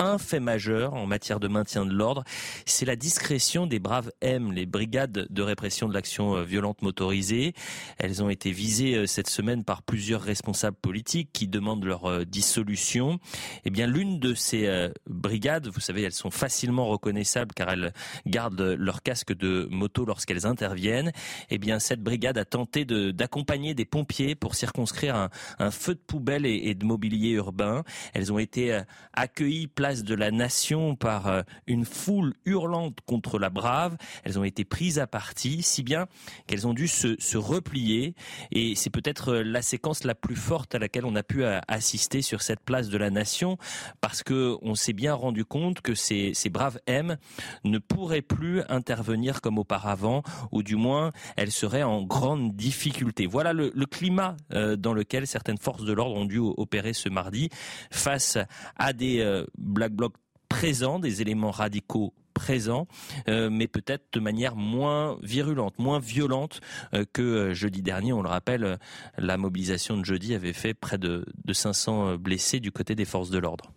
un 0.00 0.18
fait 0.18 0.40
majeur 0.40 0.94
en 0.94 1.06
matière 1.06 1.40
de 1.40 1.48
maintien 1.48 1.84
de 1.84 1.92
l'ordre, 1.92 2.24
c'est 2.64 2.86
la 2.86 2.96
discrétion 2.96 3.66
des 3.66 3.78
braves 3.78 4.10
M, 4.22 4.52
les 4.52 4.66
brigades 4.66 5.26
de 5.28 5.42
répression 5.42 5.88
de 5.88 5.94
l'action 5.94 6.36
euh, 6.36 6.42
violente 6.42 6.82
motorisée. 6.82 7.52
Elles 7.98 8.22
ont 8.22 8.30
été 8.30 8.50
visées 8.50 8.94
euh, 8.94 9.06
cette 9.06 9.28
semaine 9.28 9.62
par 9.62 9.82
plusieurs 9.82 10.22
responsables 10.22 10.76
politiques 10.80 11.30
qui 11.32 11.48
demandent 11.48 11.84
leur 11.84 12.06
euh, 12.06 12.24
dissolution. 12.24 13.18
Eh 13.64 13.70
bien, 13.70 13.86
l'une 13.86 14.18
de 14.18 14.34
ces 14.34 14.88
brigades, 15.06 15.68
vous 15.68 15.80
savez, 15.80 16.02
elles 16.02 16.12
sont 16.12 16.30
facilement 16.30 16.86
reconnaissables 16.86 17.52
car 17.54 17.70
elles 17.70 17.92
gardent 18.26 18.76
leur 18.78 19.02
casque 19.02 19.34
de 19.34 19.68
moto 19.70 20.04
lorsqu'elles 20.04 20.46
interviennent. 20.46 21.12
Eh 21.50 21.58
bien, 21.58 21.78
cette 21.78 22.02
brigade 22.02 22.38
a 22.38 22.44
tenté 22.44 22.84
d'accompagner 22.84 23.74
des 23.74 23.84
pompiers 23.84 24.34
pour 24.34 24.54
circonscrire 24.54 25.28
un, 25.58 25.70
feu 25.70 25.94
de 25.94 26.00
poubelle 26.00 26.46
et, 26.46 26.54
et, 26.64 26.74
de 26.74 26.84
mobilier 26.84 27.30
urbain. 27.30 27.84
Elles 28.14 28.32
ont 28.32 28.38
été 28.38 28.80
accueillies 29.12 29.66
de 29.90 30.14
la 30.14 30.30
Nation 30.30 30.94
par 30.94 31.26
euh, 31.26 31.42
une 31.66 31.84
foule 31.84 32.34
hurlante 32.44 32.98
contre 33.06 33.38
la 33.38 33.50
brave. 33.50 33.96
Elles 34.24 34.38
ont 34.38 34.44
été 34.44 34.64
prises 34.64 34.98
à 35.00 35.06
partie, 35.06 35.62
si 35.62 35.82
bien 35.82 36.06
qu'elles 36.46 36.66
ont 36.66 36.74
dû 36.74 36.86
se, 36.86 37.36
replier. 37.36 38.14
Et 38.52 38.74
c'est 38.76 38.90
peut-être 38.90 39.32
euh, 39.32 39.42
la 39.42 39.62
séquence 39.62 40.04
la 40.04 40.14
plus 40.14 40.36
forte 40.36 40.74
à 40.74 40.78
laquelle 40.78 41.04
on 41.04 41.16
a 41.16 41.22
pu 41.22 41.42
euh, 41.42 41.58
assister 41.66 42.22
sur 42.22 42.42
cette 42.42 42.60
place 42.60 42.88
de 42.88 42.98
la 42.98 43.10
Nation, 43.10 43.58
parce 44.00 44.22
que 44.22 44.56
on 44.62 44.74
s'est 44.74 44.92
bien 44.92 45.14
rendu 45.14 45.44
compte 45.44 45.80
que 45.80 45.94
ces, 45.94 46.32
ces 46.34 46.50
braves 46.50 46.78
M 46.86 47.16
ne 47.64 47.78
pourraient 47.78 48.22
plus 48.22 48.62
intervenir 48.68 49.40
comme 49.40 49.58
auparavant, 49.58 50.22
ou 50.52 50.62
du 50.62 50.76
moins 50.76 51.10
elles 51.36 51.50
seraient 51.50 51.82
en 51.82 52.02
grande 52.02 52.54
difficulté. 52.54 53.26
Voilà 53.26 53.52
le, 53.52 53.72
le 53.74 53.86
climat 53.86 54.36
dans 54.50 54.92
lequel 54.92 55.26
certaines 55.26 55.58
forces 55.58 55.84
de 55.84 55.92
l'ordre 55.92 56.16
ont 56.16 56.24
dû 56.26 56.38
opérer 56.38 56.92
ce 56.92 57.08
mardi 57.08 57.48
face 57.90 58.38
à 58.76 58.92
des 58.92 59.44
Black 59.80 59.92
Bloc 59.94 60.12
présents, 60.50 60.98
des 60.98 61.22
éléments 61.22 61.52
radicaux 61.52 62.12
présents, 62.34 62.86
euh, 63.28 63.48
mais 63.48 63.66
peut-être 63.66 64.12
de 64.12 64.20
manière 64.20 64.54
moins 64.54 65.16
virulente, 65.22 65.78
moins 65.78 65.98
violente 65.98 66.60
euh, 66.92 67.06
que 67.10 67.22
euh, 67.22 67.54
jeudi 67.54 67.80
dernier. 67.80 68.12
On 68.12 68.20
le 68.20 68.28
rappelle, 68.28 68.78
la 69.16 69.38
mobilisation 69.38 69.96
de 69.96 70.04
jeudi 70.04 70.34
avait 70.34 70.52
fait 70.52 70.74
près 70.74 70.98
de, 70.98 71.24
de 71.46 71.52
500 71.54 72.16
blessés 72.16 72.60
du 72.60 72.72
côté 72.72 72.94
des 72.94 73.06
forces 73.06 73.30
de 73.30 73.38
l'ordre. 73.38 73.72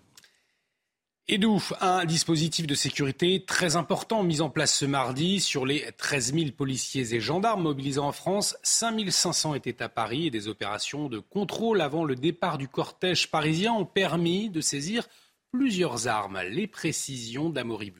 Edou, 1.29 1.63
un 1.79 2.03
dispositif 2.03 2.67
de 2.67 2.75
sécurité 2.75 3.45
très 3.45 3.77
important 3.77 4.23
mis 4.23 4.41
en 4.41 4.49
place 4.49 4.73
ce 4.73 4.83
mardi 4.83 5.39
sur 5.39 5.65
les 5.65 5.89
13 5.97 6.33
000 6.33 6.51
policiers 6.51 7.15
et 7.15 7.21
gendarmes 7.21 7.63
mobilisés 7.63 8.01
en 8.01 8.11
France. 8.11 8.57
5 8.61 9.09
500 9.09 9.55
étaient 9.55 9.81
à 9.81 9.87
Paris 9.87 10.27
et 10.27 10.31
des 10.31 10.49
opérations 10.49 11.07
de 11.07 11.19
contrôle 11.19 11.79
avant 11.79 12.03
le 12.03 12.15
départ 12.15 12.57
du 12.57 12.67
cortège 12.67 13.31
parisien 13.31 13.71
ont 13.71 13.85
permis 13.85 14.49
de 14.49 14.59
saisir 14.59 15.07
plusieurs 15.53 16.07
armes. 16.07 16.41
Les 16.49 16.67
précisions 16.67 17.49
d'Amaury 17.49 17.93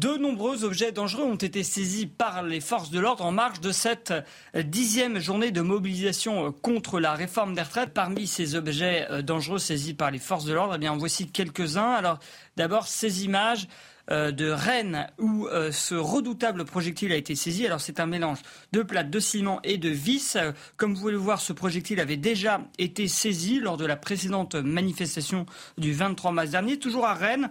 de 0.00 0.16
nombreux 0.16 0.64
objets 0.64 0.92
dangereux 0.92 1.24
ont 1.24 1.34
été 1.34 1.62
saisis 1.62 2.06
par 2.06 2.42
les 2.42 2.60
forces 2.60 2.88
de 2.88 2.98
l'ordre 2.98 3.22
en 3.22 3.32
marge 3.32 3.60
de 3.60 3.70
cette 3.70 4.14
dixième 4.56 5.18
journée 5.18 5.50
de 5.50 5.60
mobilisation 5.60 6.52
contre 6.52 7.00
la 7.00 7.12
réforme 7.12 7.54
des 7.54 7.60
retraites. 7.60 7.92
Parmi 7.92 8.26
ces 8.26 8.54
objets 8.54 9.06
euh, 9.10 9.20
dangereux 9.20 9.58
saisis 9.58 9.92
par 9.92 10.10
les 10.10 10.18
forces 10.18 10.46
de 10.46 10.54
l'ordre, 10.54 10.76
eh 10.76 10.78
bien, 10.78 10.96
voici 10.96 11.30
quelques-uns. 11.30 12.18
D'abord, 12.56 12.86
ces 12.86 13.26
images 13.26 13.68
de 14.08 14.50
Rennes 14.50 15.06
où 15.18 15.46
euh, 15.46 15.72
ce 15.72 15.94
redoutable 15.94 16.64
projectile 16.64 17.12
a 17.12 17.16
été 17.16 17.34
saisi. 17.34 17.66
Alors 17.66 17.80
c'est 17.80 18.00
un 18.00 18.06
mélange 18.06 18.38
de 18.72 18.82
plates 18.82 19.10
de 19.10 19.20
ciment 19.20 19.60
et 19.62 19.78
de 19.78 19.88
vis. 19.88 20.36
Comme 20.76 20.94
vous 20.94 21.00
pouvez 21.00 21.12
le 21.12 21.18
voir, 21.18 21.40
ce 21.40 21.52
projectile 21.52 22.00
avait 22.00 22.16
déjà 22.16 22.60
été 22.78 23.08
saisi 23.08 23.60
lors 23.60 23.76
de 23.76 23.86
la 23.86 23.96
précédente 23.96 24.54
manifestation 24.54 25.46
du 25.78 25.92
23 25.92 26.32
mars 26.32 26.50
dernier. 26.50 26.78
Toujours 26.78 27.06
à 27.06 27.14
Rennes, 27.14 27.50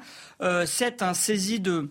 c'est 0.65 1.01
un 1.01 1.13
saisi 1.13 1.59
de 1.59 1.89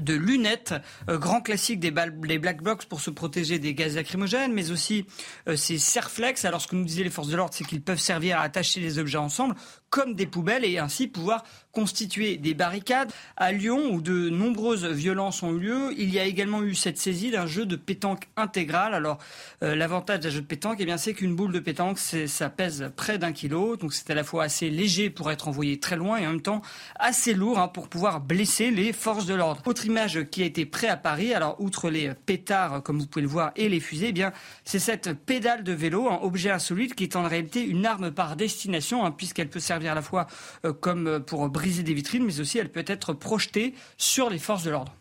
de 0.00 0.14
lunettes, 0.14 0.74
euh, 1.08 1.18
grand 1.18 1.40
classique 1.40 1.80
des, 1.80 1.90
black 1.90 2.62
box 2.62 2.84
pour 2.84 3.00
se 3.00 3.10
protéger 3.10 3.58
des 3.58 3.74
gaz 3.74 3.96
lacrymogènes, 3.96 4.52
mais 4.52 4.70
aussi 4.70 5.06
euh, 5.48 5.56
ces 5.56 5.78
serflex. 5.78 6.44
Alors 6.44 6.60
ce 6.60 6.68
que 6.68 6.76
nous 6.76 6.84
disaient 6.84 7.04
les 7.04 7.10
forces 7.10 7.28
de 7.28 7.36
l'ordre, 7.36 7.54
c'est 7.54 7.64
qu'ils 7.64 7.82
peuvent 7.82 8.00
servir 8.00 8.38
à 8.38 8.42
attacher 8.42 8.80
les 8.80 8.98
objets 8.98 9.18
ensemble 9.18 9.54
comme 9.92 10.14
des 10.14 10.26
poubelles 10.26 10.64
et 10.64 10.78
ainsi 10.78 11.06
pouvoir 11.06 11.44
constituer 11.70 12.38
des 12.38 12.54
barricades. 12.54 13.12
À 13.36 13.52
Lyon, 13.52 13.92
où 13.92 14.00
de 14.00 14.30
nombreuses 14.30 14.86
violences 14.86 15.42
ont 15.42 15.52
eu 15.52 15.60
lieu, 15.60 15.94
il 15.98 16.12
y 16.12 16.18
a 16.18 16.24
également 16.24 16.62
eu 16.62 16.74
cette 16.74 16.98
saisie 16.98 17.30
d'un 17.30 17.46
jeu 17.46 17.66
de 17.66 17.76
pétanque 17.76 18.24
intégral. 18.36 18.94
Alors, 18.94 19.18
euh, 19.62 19.74
l'avantage 19.74 20.20
d'un 20.20 20.30
jeu 20.30 20.40
de 20.40 20.46
pétanque, 20.46 20.78
eh 20.80 20.86
bien, 20.86 20.96
c'est 20.96 21.12
qu'une 21.12 21.36
boule 21.36 21.52
de 21.52 21.58
pétanque, 21.58 21.98
ça 21.98 22.48
pèse 22.48 22.90
près 22.96 23.18
d'un 23.18 23.32
kilo. 23.32 23.76
Donc, 23.76 23.92
c'est 23.92 24.08
à 24.10 24.14
la 24.14 24.24
fois 24.24 24.44
assez 24.44 24.70
léger 24.70 25.10
pour 25.10 25.30
être 25.30 25.46
envoyé 25.46 25.78
très 25.78 25.96
loin 25.96 26.16
et 26.16 26.26
en 26.26 26.30
même 26.30 26.42
temps 26.42 26.62
assez 26.98 27.34
lourd 27.34 27.58
hein, 27.58 27.68
pour 27.68 27.88
pouvoir 27.88 28.20
blesser 28.20 28.70
les 28.70 28.94
forces 28.94 29.26
de 29.26 29.34
l'ordre. 29.34 29.60
Autre 29.66 29.84
image 29.84 30.24
qui 30.30 30.42
a 30.42 30.46
été 30.46 30.64
prête 30.64 30.90
à 30.90 30.96
Paris, 30.96 31.34
alors, 31.34 31.60
outre 31.60 31.90
les 31.90 32.12
pétards, 32.14 32.82
comme 32.82 32.98
vous 32.98 33.06
pouvez 33.06 33.22
le 33.22 33.28
voir, 33.28 33.52
et 33.56 33.68
les 33.68 33.80
fusées, 33.80 34.08
eh 34.08 34.12
bien, 34.12 34.32
c'est 34.64 34.78
cette 34.78 35.12
pédale 35.12 35.64
de 35.64 35.72
vélo, 35.72 36.08
un 36.08 36.20
objet 36.22 36.50
insolite 36.50 36.94
qui 36.94 37.04
est 37.04 37.14
en 37.14 37.24
réalité 37.24 37.62
une 37.62 37.84
arme 37.84 38.10
par 38.10 38.36
destination, 38.36 39.04
hein, 39.04 39.10
puisqu'elle 39.10 39.50
peut 39.50 39.60
servir 39.60 39.81
à 39.88 39.94
la 39.94 40.02
fois 40.02 40.26
euh, 40.64 40.72
comme 40.72 41.20
pour 41.24 41.48
briser 41.48 41.82
des 41.82 41.94
vitrines, 41.94 42.24
mais 42.24 42.40
aussi 42.40 42.58
elle 42.58 42.70
peut 42.70 42.84
être 42.86 43.12
projetée 43.12 43.74
sur 43.96 44.30
les 44.30 44.38
forces 44.38 44.64
de 44.64 44.70
l'ordre. 44.70 44.94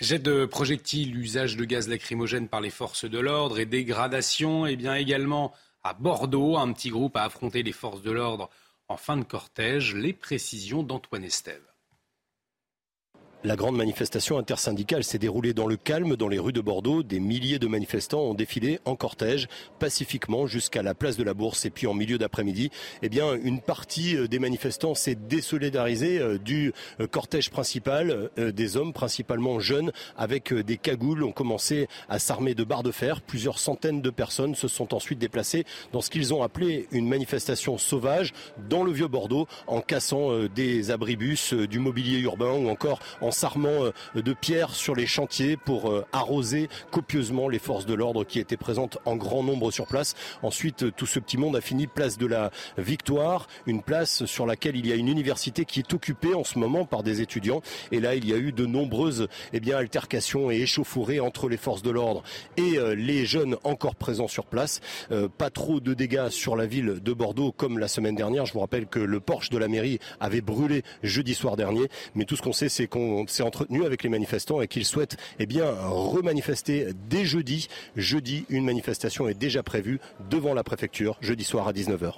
Jet 0.00 0.20
de 0.20 0.46
projectiles, 0.46 1.16
usage 1.16 1.56
de 1.56 1.64
gaz 1.64 1.88
lacrymogène 1.88 2.48
par 2.48 2.60
les 2.60 2.70
forces 2.70 3.04
de 3.04 3.18
l'ordre 3.18 3.58
et 3.58 3.66
dégradation. 3.66 4.66
Et 4.66 4.72
eh 4.72 4.76
bien 4.76 4.94
également 4.94 5.52
à 5.82 5.92
Bordeaux, 5.92 6.56
un 6.56 6.72
petit 6.72 6.90
groupe 6.90 7.16
a 7.16 7.24
affronté 7.24 7.64
les 7.64 7.72
forces 7.72 8.02
de 8.02 8.12
l'ordre 8.12 8.48
en 8.86 8.96
fin 8.96 9.16
de 9.16 9.24
cortège. 9.24 9.96
Les 9.96 10.12
précisions 10.12 10.84
d'Antoine 10.84 11.24
Estève. 11.24 11.64
La 13.44 13.54
grande 13.54 13.76
manifestation 13.76 14.36
intersyndicale 14.36 15.04
s'est 15.04 15.20
déroulée 15.20 15.54
dans 15.54 15.68
le 15.68 15.76
calme 15.76 16.16
dans 16.16 16.26
les 16.26 16.40
rues 16.40 16.52
de 16.52 16.60
Bordeaux. 16.60 17.04
Des 17.04 17.20
milliers 17.20 17.60
de 17.60 17.68
manifestants 17.68 18.22
ont 18.22 18.34
défilé 18.34 18.80
en 18.84 18.96
cortège 18.96 19.46
pacifiquement 19.78 20.48
jusqu'à 20.48 20.82
la 20.82 20.92
place 20.92 21.16
de 21.16 21.22
la 21.22 21.34
Bourse 21.34 21.64
et 21.64 21.70
puis 21.70 21.86
en 21.86 21.94
milieu 21.94 22.18
d'après-midi, 22.18 22.72
eh 23.00 23.08
bien 23.08 23.34
une 23.34 23.60
partie 23.60 24.16
euh, 24.16 24.26
des 24.26 24.40
manifestants 24.40 24.96
s'est 24.96 25.14
désolidarisée 25.14 26.18
euh, 26.18 26.36
du 26.36 26.72
euh, 26.98 27.06
cortège 27.06 27.50
principal. 27.50 28.30
Des 28.36 28.76
hommes 28.76 28.92
principalement 28.92 29.60
jeunes 29.60 29.92
avec 30.16 30.52
des 30.52 30.76
cagoules 30.76 31.22
ont 31.22 31.30
commencé 31.30 31.86
à 32.08 32.18
s'armer 32.18 32.56
de 32.56 32.64
barres 32.64 32.82
de 32.82 32.90
fer. 32.90 33.20
Plusieurs 33.20 33.60
centaines 33.60 34.02
de 34.02 34.10
personnes 34.10 34.56
se 34.56 34.66
sont 34.66 34.94
ensuite 34.94 35.20
déplacées 35.20 35.64
dans 35.92 36.00
ce 36.00 36.10
qu'ils 36.10 36.34
ont 36.34 36.42
appelé 36.42 36.88
une 36.90 37.08
manifestation 37.08 37.78
sauvage 37.78 38.32
dans 38.68 38.82
le 38.82 38.90
vieux 38.90 39.06
Bordeaux 39.06 39.46
en 39.68 39.80
cassant 39.80 40.46
des 40.54 40.90
abribus, 40.90 41.52
du 41.54 41.78
mobilier 41.78 42.18
urbain 42.18 42.52
ou 42.52 42.68
encore 42.68 42.98
en 43.20 43.27
en 43.28 43.30
s'armant 43.30 43.84
euh, 43.84 43.92
de 44.14 44.32
pierres 44.32 44.74
sur 44.74 44.94
les 44.94 45.06
chantiers 45.06 45.58
pour 45.58 45.90
euh, 45.90 46.04
arroser 46.12 46.68
copieusement 46.90 47.48
les 47.48 47.58
forces 47.58 47.84
de 47.84 47.92
l'ordre 47.92 48.24
qui 48.24 48.38
étaient 48.38 48.56
présentes 48.56 48.96
en 49.04 49.16
grand 49.16 49.42
nombre 49.42 49.70
sur 49.70 49.86
place. 49.86 50.14
Ensuite, 50.42 50.84
euh, 50.84 50.90
tout 50.90 51.04
ce 51.04 51.18
petit 51.18 51.36
monde 51.36 51.54
a 51.54 51.60
fini 51.60 51.86
place 51.86 52.16
de 52.16 52.26
la 52.26 52.50
Victoire, 52.78 53.46
une 53.66 53.82
place 53.82 54.24
sur 54.24 54.46
laquelle 54.46 54.76
il 54.76 54.86
y 54.86 54.92
a 54.92 54.94
une 54.94 55.08
université 55.08 55.66
qui 55.66 55.80
est 55.80 55.92
occupée 55.92 56.32
en 56.32 56.42
ce 56.42 56.58
moment 56.58 56.86
par 56.86 57.02
des 57.02 57.20
étudiants. 57.20 57.60
Et 57.92 58.00
là, 58.00 58.14
il 58.14 58.26
y 58.26 58.32
a 58.32 58.38
eu 58.38 58.52
de 58.52 58.64
nombreuses 58.64 59.28
eh 59.52 59.60
bien, 59.60 59.76
altercations 59.76 60.50
et 60.50 60.56
échauffourées 60.56 61.20
entre 61.20 61.50
les 61.50 61.58
forces 61.58 61.82
de 61.82 61.90
l'ordre 61.90 62.22
et 62.56 62.78
les 62.96 63.26
jeunes 63.26 63.56
encore 63.64 63.94
présents 63.94 64.28
sur 64.28 64.46
place. 64.46 64.80
pas 65.36 65.50
trop 65.50 65.80
de 65.80 65.94
dégâts 65.94 66.28
sur 66.30 66.56
la 66.56 66.66
ville 66.66 67.00
de 67.02 67.12
Bordeaux 67.12 67.52
comme 67.52 67.78
la 67.78 67.88
semaine 67.88 68.14
dernière. 68.14 68.46
Je 68.46 68.52
vous 68.52 68.60
rappelle 68.60 68.86
que 68.86 68.98
le 68.98 69.20
Porsche 69.20 69.50
de 69.50 69.58
la 69.58 69.68
mairie 69.68 69.98
avait 70.20 70.40
brûlé 70.40 70.82
jeudi 71.02 71.34
soir 71.34 71.56
dernier. 71.56 71.88
Mais 72.14 72.24
tout 72.24 72.36
ce 72.36 72.42
qu'on 72.42 72.52
sait, 72.52 72.68
c'est 72.68 72.86
qu'on 72.86 73.17
s'est 73.26 73.42
entretenu 73.42 73.84
avec 73.84 74.02
les 74.02 74.08
manifestants 74.08 74.60
et 74.60 74.68
qu'ils 74.68 74.84
souhaitent 74.84 75.16
eh 75.38 75.46
bien, 75.46 75.70
remanifester 75.88 76.88
dès 77.08 77.24
jeudi. 77.24 77.68
Jeudi, 77.96 78.44
une 78.48 78.64
manifestation 78.64 79.28
est 79.28 79.34
déjà 79.34 79.62
prévue 79.62 80.00
devant 80.30 80.54
la 80.54 80.64
préfecture, 80.64 81.16
jeudi 81.20 81.44
soir 81.44 81.68
à 81.68 81.72
19h. 81.72 82.14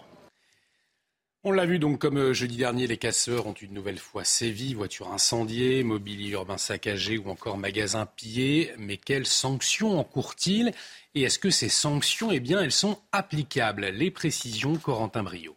On 1.42 1.52
l'a 1.52 1.64
vu 1.64 1.78
donc 1.78 1.99
comme 1.99 2.19
euh, 2.19 2.35
jeudi 2.35 2.59
dernier, 2.59 2.87
les 2.87 2.99
casseurs 2.99 3.47
ont 3.47 3.54
une 3.54 3.73
nouvelle 3.73 3.99
fois 3.99 4.25
sévi, 4.25 4.75
voitures 4.75 5.11
incendiées, 5.11 5.83
mobilier 5.83 6.33
urbain 6.33 6.59
saccagé 6.59 7.16
ou 7.16 7.30
encore 7.30 7.57
magasins 7.57 8.04
pillés. 8.04 8.73
Mais 8.76 8.99
quelles 8.99 9.26
sanctions 9.26 9.99
encourent-ils? 9.99 10.75
Et 11.14 11.23
est-ce 11.23 11.38
que 11.38 11.49
ces 11.49 11.71
sanctions, 11.71 12.30
eh 12.30 12.40
bien, 12.40 12.61
elles 12.61 12.71
sont 12.71 12.99
applicables? 13.12 13.87
Les 13.87 14.11
précisions, 14.11 14.76
Corentin 14.76 15.23
Brio. 15.23 15.57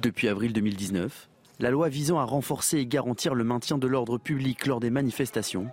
Depuis 0.00 0.28
avril 0.28 0.52
2019, 0.52 1.28
la 1.58 1.70
loi 1.70 1.88
visant 1.88 2.18
à 2.18 2.24
renforcer 2.24 2.78
et 2.78 2.86
garantir 2.86 3.34
le 3.34 3.44
maintien 3.44 3.78
de 3.78 3.86
l'ordre 3.86 4.18
public 4.18 4.66
lors 4.66 4.80
des 4.80 4.90
manifestations 4.90 5.68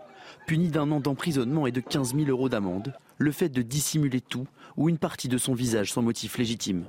punit 0.47 0.69
d'un 0.69 0.91
an 0.91 0.99
d'emprisonnement 0.99 1.67
et 1.67 1.71
de 1.71 1.81
15 1.81 2.15
000 2.15 2.29
euros 2.29 2.49
d'amende 2.49 2.93
le 3.17 3.31
fait 3.31 3.49
de 3.49 3.61
dissimuler 3.61 4.21
tout 4.21 4.47
ou 4.77 4.89
une 4.89 4.97
partie 4.97 5.27
de 5.27 5.37
son 5.37 5.53
visage 5.53 5.91
sans 5.91 6.01
motif 6.01 6.37
légitime. 6.37 6.85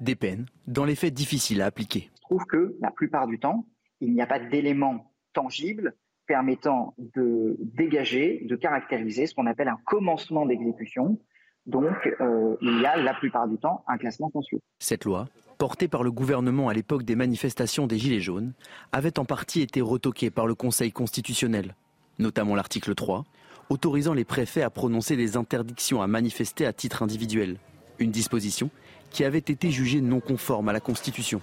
Des 0.00 0.16
peines, 0.16 0.46
dans 0.66 0.84
les 0.84 0.94
faits 0.94 1.14
difficiles 1.14 1.62
à 1.62 1.66
appliquer. 1.66 2.10
Je 2.16 2.22
trouve 2.22 2.44
que 2.46 2.76
la 2.80 2.90
plupart 2.90 3.26
du 3.26 3.38
temps, 3.38 3.66
il 4.00 4.12
n'y 4.12 4.22
a 4.22 4.26
pas 4.26 4.38
d'éléments 4.38 5.12
tangibles 5.32 5.94
permettant 6.26 6.94
de 6.98 7.56
dégager, 7.60 8.46
de 8.48 8.56
caractériser 8.56 9.26
ce 9.26 9.34
qu'on 9.34 9.46
appelle 9.46 9.68
un 9.68 9.78
commencement 9.84 10.46
d'exécution. 10.46 11.18
Donc, 11.66 12.08
euh, 12.20 12.56
il 12.62 12.80
y 12.80 12.86
a 12.86 12.96
la 12.96 13.14
plupart 13.14 13.48
du 13.48 13.58
temps 13.58 13.84
un 13.88 13.98
classement 13.98 14.30
sans 14.32 14.42
suite. 14.42 14.62
Cette 14.78 15.04
loi 15.04 15.28
porté 15.60 15.88
par 15.88 16.02
le 16.02 16.10
gouvernement 16.10 16.70
à 16.70 16.72
l'époque 16.72 17.02
des 17.02 17.16
manifestations 17.16 17.86
des 17.86 17.98
Gilets 17.98 18.20
jaunes, 18.20 18.54
avait 18.92 19.18
en 19.18 19.26
partie 19.26 19.60
été 19.60 19.82
retoqué 19.82 20.30
par 20.30 20.46
le 20.46 20.54
Conseil 20.54 20.90
constitutionnel, 20.90 21.76
notamment 22.18 22.54
l'article 22.54 22.94
3, 22.94 23.26
autorisant 23.68 24.14
les 24.14 24.24
préfets 24.24 24.62
à 24.62 24.70
prononcer 24.70 25.16
des 25.16 25.36
interdictions 25.36 26.00
à 26.00 26.06
manifester 26.06 26.64
à 26.64 26.72
titre 26.72 27.02
individuel, 27.02 27.58
une 27.98 28.10
disposition 28.10 28.70
qui 29.10 29.22
avait 29.22 29.36
été 29.36 29.70
jugée 29.70 30.00
non 30.00 30.20
conforme 30.20 30.70
à 30.70 30.72
la 30.72 30.80
Constitution. 30.80 31.42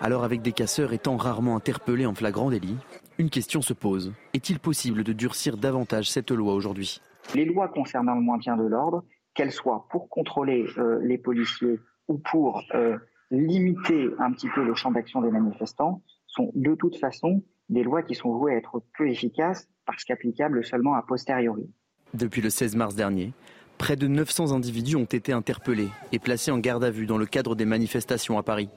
Alors 0.00 0.24
avec 0.24 0.42
des 0.42 0.50
casseurs 0.50 0.92
étant 0.92 1.16
rarement 1.16 1.54
interpellés 1.54 2.06
en 2.06 2.16
flagrant 2.16 2.50
délit, 2.50 2.76
une 3.16 3.30
question 3.30 3.62
se 3.62 3.74
pose. 3.74 4.12
Est-il 4.34 4.58
possible 4.58 5.04
de 5.04 5.12
durcir 5.12 5.56
davantage 5.56 6.10
cette 6.10 6.32
loi 6.32 6.52
aujourd'hui? 6.52 7.00
Les 7.32 7.44
lois 7.44 7.68
concernant 7.68 8.16
le 8.16 8.22
maintien 8.22 8.56
de 8.56 8.64
l'ordre, 8.64 9.04
qu'elles 9.34 9.52
soient 9.52 9.86
pour 9.92 10.08
contrôler 10.08 10.66
euh, 10.78 10.98
les 11.04 11.16
policiers 11.16 11.78
ou 12.08 12.18
pour 12.18 12.64
euh, 12.74 12.98
limiter 13.30 14.08
un 14.18 14.32
petit 14.32 14.48
peu 14.48 14.64
le 14.64 14.74
champ 14.74 14.90
d'action 14.90 15.20
des 15.20 15.30
manifestants 15.30 16.02
sont 16.26 16.50
de 16.54 16.74
toute 16.74 16.96
façon 16.96 17.42
des 17.68 17.82
lois 17.82 18.02
qui 18.02 18.14
sont 18.14 18.30
vouées 18.32 18.54
à 18.54 18.56
être 18.56 18.82
peu 18.96 19.08
efficaces 19.08 19.68
parce 19.84 20.04
qu'applicables 20.04 20.64
seulement 20.64 20.94
a 20.94 21.02
posteriori. 21.02 21.68
Depuis 22.14 22.40
le 22.40 22.50
16 22.50 22.76
mars 22.76 22.94
dernier, 22.94 23.32
près 23.78 23.96
de 23.96 24.06
900 24.06 24.52
individus 24.52 24.96
ont 24.96 25.04
été 25.04 25.32
interpellés 25.32 25.88
et 26.12 26.18
placés 26.18 26.50
en 26.50 26.58
garde 26.58 26.84
à 26.84 26.90
vue 26.90 27.06
dans 27.06 27.18
le 27.18 27.26
cadre 27.26 27.54
des 27.54 27.64
manifestations 27.64 28.38
à 28.38 28.42
Paris. 28.42 28.68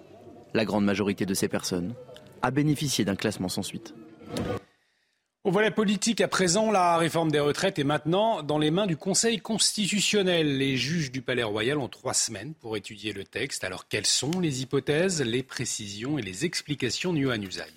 La 0.54 0.66
grande 0.66 0.86
majorité 0.86 1.26
de 1.26 1.34
ces 1.34 1.48
personnes 1.48 1.94
a 2.42 2.52
bénéficié 2.52 3.06
d'un 3.06 3.16
classement 3.16 3.50
sans 3.50 3.64
suite. 3.64 3.94
Au 5.46 5.52
volet 5.52 5.72
politique, 5.72 6.20
à 6.20 6.28
présent, 6.28 6.70
la 6.70 6.98
réforme 6.98 7.32
des 7.32 7.40
retraites 7.40 7.80
est 7.80 7.86
maintenant 7.86 8.44
dans 8.44 8.58
les 8.58 8.72
mains 8.72 8.88
du 8.88 8.98
Conseil 8.98 9.40
constitutionnel. 9.40 10.58
Les 10.58 10.76
juges 10.76 11.14
du 11.14 11.22
Palais 11.22 11.44
Royal 11.44 11.78
ont 11.78 11.88
trois 11.88 12.14
semaines 12.14 12.54
pour 12.56 12.76
étudier 12.76 13.14
le 13.14 13.24
texte. 13.24 13.64
Alors, 13.64 13.88
quelles 13.88 14.06
sont 14.06 14.42
les 14.42 14.62
hypothèses, 14.62 15.22
les 15.22 15.42
précisions 15.42 16.18
et 16.20 16.22
les 16.22 16.44
explications 16.44 17.14
à 17.14 17.38
Usaï 17.38 17.72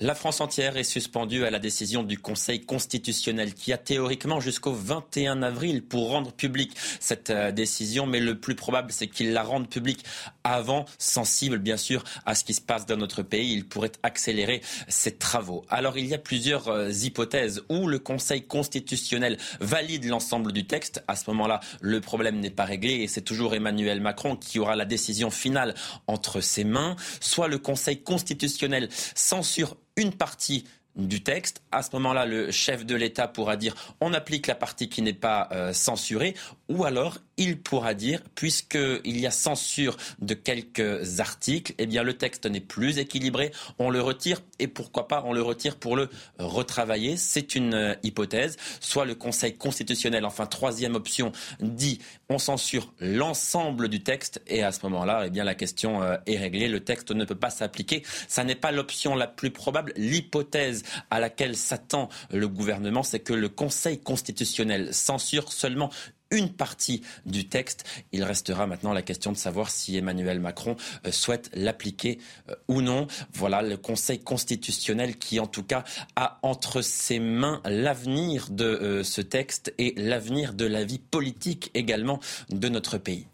la 0.00 0.14
France 0.14 0.40
entière 0.40 0.78
est 0.78 0.84
suspendue 0.84 1.44
à 1.44 1.50
la 1.50 1.58
décision 1.58 2.02
du 2.02 2.18
Conseil 2.18 2.64
constitutionnel 2.64 3.52
qui 3.52 3.70
a 3.70 3.76
théoriquement 3.76 4.40
jusqu'au 4.40 4.72
21 4.72 5.42
avril 5.42 5.82
pour 5.82 6.08
rendre 6.08 6.32
publique 6.32 6.74
cette 7.00 7.28
euh, 7.28 7.52
décision, 7.52 8.06
mais 8.06 8.18
le 8.18 8.40
plus 8.40 8.54
probable 8.54 8.92
c'est 8.92 9.08
qu'il 9.08 9.34
la 9.34 9.42
rende 9.42 9.68
publique 9.68 10.04
avant, 10.42 10.86
sensible 10.96 11.58
bien 11.58 11.76
sûr 11.76 12.02
à 12.24 12.34
ce 12.34 12.44
qui 12.44 12.54
se 12.54 12.62
passe 12.62 12.86
dans 12.86 12.96
notre 12.96 13.22
pays. 13.22 13.52
Il 13.52 13.66
pourrait 13.66 13.92
accélérer 14.02 14.62
ses 14.88 15.16
travaux. 15.16 15.66
Alors 15.68 15.98
il 15.98 16.06
y 16.06 16.14
a 16.14 16.18
plusieurs 16.18 16.68
euh, 16.68 16.90
hypothèses 16.90 17.62
où 17.68 17.86
le 17.86 17.98
Conseil 17.98 18.42
constitutionnel 18.46 19.36
valide 19.60 20.06
l'ensemble 20.06 20.52
du 20.52 20.66
texte. 20.66 21.04
À 21.08 21.16
ce 21.16 21.28
moment-là, 21.28 21.60
le 21.82 22.00
problème 22.00 22.40
n'est 22.40 22.48
pas 22.48 22.64
réglé 22.64 22.94
et 22.94 23.06
c'est 23.06 23.20
toujours 23.20 23.54
Emmanuel 23.54 24.00
Macron 24.00 24.34
qui 24.34 24.60
aura 24.60 24.76
la 24.76 24.86
décision 24.86 25.30
finale 25.30 25.74
entre 26.06 26.40
ses 26.40 26.64
mains. 26.64 26.96
Soit 27.20 27.48
le 27.48 27.58
Conseil 27.58 28.00
constitutionnel 28.00 28.88
censure 29.14 29.76
une 29.96 30.12
partie 30.12 30.64
du 30.96 31.22
texte. 31.22 31.62
À 31.70 31.82
ce 31.82 31.90
moment-là, 31.94 32.26
le 32.26 32.50
chef 32.50 32.84
de 32.84 32.94
l'État 32.94 33.28
pourra 33.28 33.56
dire 33.56 33.74
on 34.00 34.12
applique 34.12 34.46
la 34.46 34.54
partie 34.54 34.88
qui 34.88 35.02
n'est 35.02 35.12
pas 35.12 35.48
euh, 35.52 35.72
censurée, 35.72 36.34
ou 36.68 36.84
alors 36.84 37.18
il 37.40 37.58
pourra 37.58 37.94
dire, 37.94 38.22
puisqu'il 38.34 39.18
y 39.18 39.26
a 39.26 39.30
censure 39.30 39.96
de 40.20 40.34
quelques 40.34 41.20
articles, 41.20 41.74
eh 41.78 41.86
bien 41.86 42.02
le 42.02 42.12
texte 42.12 42.44
n'est 42.44 42.60
plus 42.60 42.98
équilibré, 42.98 43.50
on 43.78 43.88
le 43.88 44.02
retire 44.02 44.42
et 44.58 44.68
pourquoi 44.68 45.08
pas 45.08 45.24
on 45.26 45.32
le 45.32 45.40
retire 45.40 45.76
pour 45.76 45.96
le 45.96 46.10
retravailler. 46.38 47.16
C'est 47.16 47.54
une 47.54 47.72
euh, 47.72 47.94
hypothèse. 48.02 48.58
Soit 48.80 49.06
le 49.06 49.14
Conseil 49.14 49.56
constitutionnel, 49.56 50.26
enfin 50.26 50.44
troisième 50.44 50.94
option, 50.94 51.32
dit 51.60 52.00
on 52.28 52.36
censure 52.36 52.92
l'ensemble 53.00 53.88
du 53.88 54.02
texte 54.02 54.42
et 54.46 54.62
à 54.62 54.70
ce 54.70 54.80
moment-là, 54.82 55.24
eh 55.26 55.30
bien 55.30 55.44
la 55.44 55.54
question 55.54 56.02
euh, 56.02 56.18
est 56.26 56.36
réglée. 56.36 56.68
Le 56.68 56.80
texte 56.80 57.10
ne 57.10 57.24
peut 57.24 57.34
pas 57.34 57.50
s'appliquer. 57.50 58.02
Ça 58.28 58.44
n'est 58.44 58.54
pas 58.54 58.70
l'option 58.70 59.14
la 59.14 59.26
plus 59.26 59.50
probable. 59.50 59.94
L'hypothèse 59.96 60.82
à 61.10 61.20
laquelle 61.20 61.56
s'attend 61.56 62.10
le 62.30 62.48
gouvernement, 62.48 63.02
c'est 63.02 63.20
que 63.20 63.32
le 63.32 63.48
Conseil 63.48 63.98
constitutionnel 63.98 64.92
censure 64.92 65.50
seulement 65.52 65.90
une 66.30 66.50
partie 66.50 67.02
du 67.26 67.48
texte. 67.48 67.84
Il 68.12 68.24
restera 68.24 68.66
maintenant 68.66 68.92
la 68.92 69.02
question 69.02 69.32
de 69.32 69.36
savoir 69.36 69.70
si 69.70 69.96
Emmanuel 69.96 70.40
Macron 70.40 70.76
euh, 71.06 71.12
souhaite 71.12 71.50
l'appliquer 71.54 72.18
euh, 72.48 72.54
ou 72.68 72.82
non. 72.82 73.06
Voilà 73.32 73.62
le 73.62 73.76
Conseil 73.76 74.20
constitutionnel 74.20 75.16
qui, 75.16 75.40
en 75.40 75.46
tout 75.46 75.64
cas, 75.64 75.84
a 76.16 76.38
entre 76.42 76.82
ses 76.82 77.18
mains 77.18 77.60
l'avenir 77.64 78.48
de 78.50 78.64
euh, 78.64 79.04
ce 79.04 79.20
texte 79.20 79.74
et 79.78 79.94
l'avenir 79.96 80.54
de 80.54 80.66
la 80.66 80.84
vie 80.84 80.98
politique 80.98 81.70
également 81.74 82.20
de 82.50 82.68
notre 82.68 82.98
pays. 82.98 83.26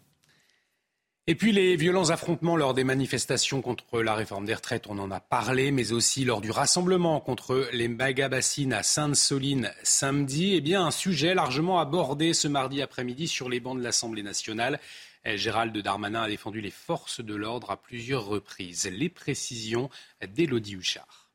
Et 1.29 1.35
puis 1.35 1.51
les 1.51 1.75
violents 1.75 2.09
affrontements 2.09 2.55
lors 2.55 2.73
des 2.73 2.85
manifestations 2.85 3.61
contre 3.61 4.01
la 4.01 4.15
réforme 4.15 4.45
des 4.45 4.53
retraites, 4.53 4.87
on 4.87 4.97
en 4.97 5.11
a 5.11 5.19
parlé, 5.19 5.71
mais 5.71 5.91
aussi 5.91 6.23
lors 6.23 6.39
du 6.39 6.51
rassemblement 6.51 7.19
contre 7.19 7.67
les 7.73 7.89
magabassines 7.89 8.71
à 8.71 8.81
Sainte-Soline 8.81 9.73
samedi, 9.83 10.53
eh 10.55 10.61
bien 10.61 10.85
un 10.85 10.91
sujet 10.91 11.35
largement 11.35 11.81
abordé 11.81 12.33
ce 12.33 12.47
mardi 12.47 12.81
après-midi 12.81 13.27
sur 13.27 13.49
les 13.49 13.59
bancs 13.59 13.77
de 13.77 13.83
l'Assemblée 13.83 14.23
nationale. 14.23 14.79
Eh, 15.25 15.37
Gérald 15.37 15.77
Darmanin 15.77 16.21
a 16.21 16.29
défendu 16.29 16.61
les 16.61 16.71
forces 16.71 17.19
de 17.19 17.35
l'ordre 17.35 17.71
à 17.71 17.81
plusieurs 17.81 18.25
reprises. 18.25 18.89
Les 18.89 19.09
précisions 19.09 19.89
d'Élodie 20.25 20.75
Huchard. 20.75 21.26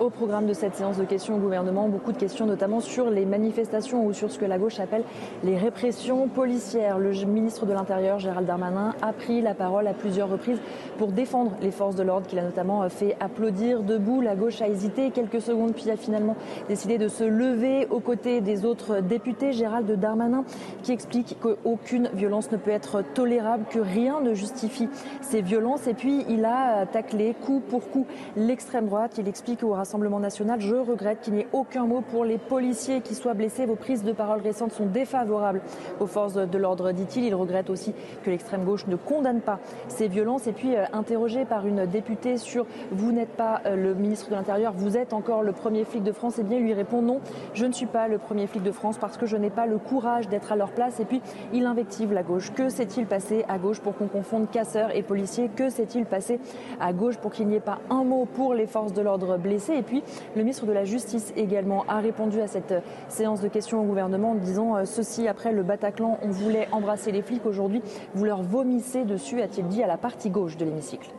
Au 0.00 0.10
programme 0.10 0.46
de 0.46 0.54
cette 0.54 0.74
séance 0.74 0.96
de 0.96 1.04
questions 1.04 1.36
au 1.36 1.38
gouvernement, 1.38 1.88
beaucoup 1.88 2.10
de 2.10 2.18
questions 2.18 2.46
notamment 2.46 2.80
sur 2.80 3.10
les 3.10 3.24
manifestations 3.24 4.04
ou 4.04 4.12
sur 4.12 4.28
ce 4.28 4.40
que 4.40 4.44
la 4.44 4.58
gauche 4.58 4.80
appelle 4.80 5.04
les 5.44 5.56
répressions 5.56 6.26
policières. 6.26 6.98
Le 6.98 7.12
ministre 7.24 7.64
de 7.64 7.72
l'Intérieur, 7.72 8.18
Gérald 8.18 8.44
Darmanin, 8.44 8.96
a 9.02 9.12
pris 9.12 9.40
la 9.40 9.54
parole 9.54 9.86
à 9.86 9.94
plusieurs 9.94 10.28
reprises 10.28 10.58
pour 10.98 11.12
défendre 11.12 11.52
les 11.62 11.70
forces 11.70 11.94
de 11.94 12.02
l'ordre 12.02 12.26
qu'il 12.26 12.40
a 12.40 12.42
notamment 12.42 12.88
fait 12.88 13.16
applaudir 13.20 13.84
debout. 13.84 14.20
La 14.20 14.34
gauche 14.34 14.60
a 14.62 14.66
hésité 14.66 15.12
quelques 15.12 15.40
secondes 15.40 15.74
puis 15.74 15.88
a 15.92 15.96
finalement 15.96 16.34
décidé 16.68 16.98
de 16.98 17.06
se 17.06 17.22
lever 17.22 17.86
aux 17.88 18.00
côtés 18.00 18.40
des 18.40 18.64
autres 18.64 18.98
députés. 18.98 19.52
Gérald 19.52 19.88
Darmanin 19.92 20.44
qui 20.82 20.90
explique 20.90 21.36
qu'aucune 21.40 22.10
violence 22.14 22.50
ne 22.50 22.56
peut 22.56 22.72
être 22.72 23.04
tolérable, 23.14 23.64
que 23.70 23.78
rien 23.78 24.20
ne 24.20 24.34
justifie 24.34 24.88
ces 25.20 25.40
violences. 25.40 25.86
Et 25.86 25.94
puis 25.94 26.24
il 26.28 26.44
a 26.44 26.84
taclé 26.84 27.36
coup 27.46 27.60
pour 27.60 27.88
coup 27.90 28.06
l'extrême 28.36 28.86
droite. 28.86 29.18
Il 29.18 29.28
explique 29.28 29.62
au 29.62 29.83
Rassemblement 29.84 30.18
national. 30.18 30.62
Je 30.62 30.76
regrette 30.76 31.20
qu'il 31.20 31.34
n'y 31.34 31.40
ait 31.40 31.48
aucun 31.52 31.84
mot 31.84 32.00
pour 32.00 32.24
les 32.24 32.38
policiers 32.38 33.02
qui 33.02 33.14
soient 33.14 33.34
blessés. 33.34 33.66
Vos 33.66 33.76
prises 33.76 34.02
de 34.02 34.12
parole 34.12 34.40
récentes 34.40 34.72
sont 34.72 34.86
défavorables 34.86 35.60
aux 36.00 36.06
forces 36.06 36.36
de 36.36 36.56
l'ordre, 36.56 36.90
dit-il. 36.92 37.24
Il 37.24 37.34
regrette 37.34 37.68
aussi 37.68 37.92
que 38.22 38.30
l'extrême 38.30 38.64
gauche 38.64 38.86
ne 38.86 38.96
condamne 38.96 39.42
pas 39.42 39.58
ces 39.88 40.08
violences. 40.08 40.46
Et 40.46 40.52
puis, 40.52 40.74
euh, 40.74 40.84
interrogé 40.94 41.44
par 41.44 41.66
une 41.66 41.84
députée 41.84 42.38
sur 42.38 42.64
Vous 42.92 43.12
n'êtes 43.12 43.36
pas 43.36 43.60
euh, 43.66 43.76
le 43.76 43.94
ministre 43.94 44.30
de 44.30 44.34
l'Intérieur, 44.36 44.72
vous 44.74 44.96
êtes 44.96 45.12
encore 45.12 45.42
le 45.42 45.52
premier 45.52 45.84
flic 45.84 46.02
de 46.02 46.12
France, 46.12 46.36
eh 46.38 46.44
bien, 46.44 46.56
il 46.56 46.64
lui 46.64 46.72
répond 46.72 47.02
Non, 47.02 47.20
je 47.52 47.66
ne 47.66 47.72
suis 47.72 47.84
pas 47.84 48.08
le 48.08 48.16
premier 48.16 48.46
flic 48.46 48.62
de 48.62 48.72
France 48.72 48.96
parce 48.96 49.18
que 49.18 49.26
je 49.26 49.36
n'ai 49.36 49.50
pas 49.50 49.66
le 49.66 49.76
courage 49.76 50.30
d'être 50.30 50.50
à 50.50 50.56
leur 50.56 50.72
place. 50.72 50.98
Et 50.98 51.04
puis, 51.04 51.20
il 51.52 51.66
invective 51.66 52.10
la 52.10 52.22
gauche. 52.22 52.54
Que 52.54 52.70
s'est-il 52.70 53.04
passé 53.04 53.44
à 53.48 53.58
gauche 53.58 53.80
pour 53.80 53.94
qu'on 53.94 54.08
confonde 54.08 54.50
casseurs 54.50 54.96
et 54.96 55.02
policiers? 55.02 55.50
Que 55.54 55.68
s'est-il 55.68 56.06
passé 56.06 56.40
à 56.80 56.94
gauche 56.94 57.18
pour 57.18 57.32
qu'il 57.32 57.48
n'y 57.48 57.56
ait 57.56 57.60
pas 57.60 57.80
un 57.90 58.02
mot 58.02 58.24
pour 58.24 58.54
les 58.54 58.66
forces 58.66 58.94
de 58.94 59.02
l'ordre 59.02 59.36
blessées? 59.36 59.73
Et 59.76 59.82
puis, 59.82 60.02
le 60.34 60.42
ministre 60.42 60.66
de 60.66 60.72
la 60.72 60.84
Justice 60.84 61.32
également 61.36 61.84
a 61.88 62.00
répondu 62.00 62.40
à 62.40 62.46
cette 62.46 62.74
séance 63.08 63.40
de 63.40 63.48
questions 63.48 63.80
au 63.80 63.84
gouvernement 63.84 64.32
en 64.32 64.36
disant 64.36 64.76
euh, 64.76 64.84
ceci 64.84 65.28
après 65.28 65.52
le 65.52 65.62
Bataclan, 65.62 66.18
on 66.22 66.28
voulait 66.28 66.68
embrasser 66.72 67.12
les 67.12 67.22
flics. 67.22 67.46
Aujourd'hui, 67.46 67.82
vous 68.14 68.24
leur 68.24 68.42
vomissez 68.42 69.04
dessus, 69.04 69.40
a-t-il 69.40 69.68
dit 69.68 69.82
à 69.82 69.86
la 69.86 69.96
partie 69.96 70.30
gauche 70.30 70.56
de 70.56 70.64
l'hémicycle. 70.64 71.10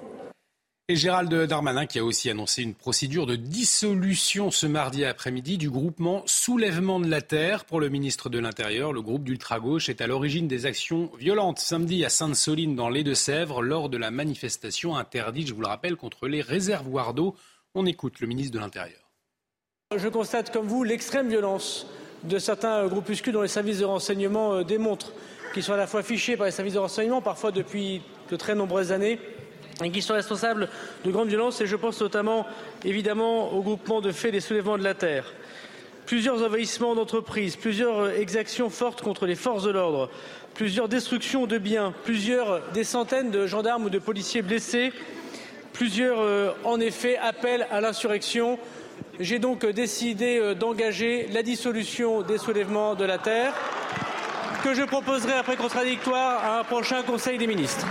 Et 0.87 0.95
Gérald 0.95 1.33
Darmanin 1.47 1.87
qui 1.87 1.97
a 1.97 2.03
aussi 2.03 2.29
annoncé 2.29 2.61
une 2.61 2.75
procédure 2.75 3.25
de 3.25 3.35
dissolution 3.35 4.51
ce 4.51 4.67
mardi 4.67 5.03
après-midi 5.03 5.57
du 5.57 5.71
groupement 5.71 6.21
Soulèvement 6.27 6.99
de 6.99 7.07
la 7.07 7.23
Terre 7.23 7.65
pour 7.65 7.79
le 7.79 7.89
ministre 7.89 8.29
de 8.29 8.37
l'Intérieur. 8.37 8.93
Le 8.93 9.01
groupe 9.01 9.23
d'ultra-gauche 9.23 9.89
est 9.89 9.99
à 9.99 10.05
l'origine 10.05 10.47
des 10.47 10.67
actions 10.67 11.09
violentes 11.17 11.57
samedi 11.57 12.05
à 12.05 12.09
Sainte-Soline 12.09 12.75
dans 12.75 12.89
les 12.89 13.03
Deux-Sèvres 13.03 13.63
lors 13.63 13.89
de 13.89 13.97
la 13.97 14.11
manifestation 14.11 14.95
interdite, 14.95 15.47
je 15.47 15.55
vous 15.55 15.61
le 15.61 15.67
rappelle, 15.67 15.95
contre 15.95 16.27
les 16.27 16.43
réservoirs 16.43 17.15
d'eau 17.15 17.35
on 17.75 17.85
écoute 17.85 18.21
le 18.21 18.27
ministre 18.27 18.53
de 18.53 18.59
l'Intérieur. 18.59 18.99
Je 19.95 20.07
constate 20.07 20.51
comme 20.51 20.65
vous 20.65 20.83
l'extrême 20.83 21.29
violence 21.29 21.87
de 22.23 22.39
certains 22.39 22.87
groupuscules 22.87 23.33
dont 23.33 23.41
les 23.41 23.47
services 23.47 23.79
de 23.79 23.85
renseignement 23.85 24.53
euh, 24.53 24.63
démontrent 24.63 25.13
qu'ils 25.53 25.61
sont 25.61 25.73
à 25.73 25.77
la 25.77 25.85
fois 25.85 26.01
fichés 26.01 26.37
par 26.37 26.47
les 26.47 26.51
services 26.51 26.73
de 26.73 26.79
renseignement, 26.79 27.21
parfois 27.21 27.51
depuis 27.51 28.01
de 28.31 28.35
très 28.35 28.55
nombreuses 28.55 28.91
années, 28.91 29.19
et 29.83 29.91
qui 29.91 30.01
sont 30.01 30.13
responsables 30.13 30.69
de 31.03 31.11
grandes 31.11 31.27
violences. 31.27 31.61
Et 31.61 31.67
je 31.67 31.75
pense 31.75 32.01
notamment, 32.01 32.47
évidemment, 32.83 33.53
au 33.53 33.61
groupement 33.61 34.01
de 34.01 34.11
faits 34.11 34.31
des 34.31 34.39
soulèvements 34.39 34.77
de 34.77 34.83
la 34.83 34.95
terre. 34.95 35.33
Plusieurs 36.07 36.41
envahissements 36.43 36.95
d'entreprises, 36.95 37.55
plusieurs 37.55 37.99
euh, 37.99 38.17
exactions 38.17 38.69
fortes 38.69 39.01
contre 39.01 39.25
les 39.25 39.35
forces 39.35 39.63
de 39.63 39.71
l'ordre, 39.71 40.09
plusieurs 40.55 40.87
destructions 40.87 41.45
de 41.45 41.57
biens, 41.57 41.93
plusieurs 42.05 42.61
des 42.71 42.83
centaines 42.83 43.31
de 43.31 43.45
gendarmes 43.45 43.85
ou 43.85 43.89
de 43.89 43.99
policiers 43.99 44.41
blessés 44.41 44.93
Plusieurs, 45.75 46.21
euh, 46.21 46.53
en 46.63 46.79
effet, 46.79 47.17
appellent 47.17 47.67
à 47.69 47.81
l'insurrection. 47.81 48.57
J'ai 49.19 49.39
donc 49.39 49.65
décidé 49.65 50.37
euh, 50.37 50.55
d'engager 50.55 51.27
la 51.33 51.43
dissolution 51.43 52.21
des 52.21 52.37
soulèvements 52.37 52.95
de 52.95 53.03
la 53.03 53.17
terre, 53.17 53.53
que 54.63 54.73
je 54.73 54.83
proposerai 54.83 55.33
après 55.33 55.57
contradictoire 55.57 56.45
à 56.45 56.59
un 56.59 56.63
prochain 56.63 57.03
Conseil 57.03 57.37
des 57.37 57.45
ministres. 57.45 57.85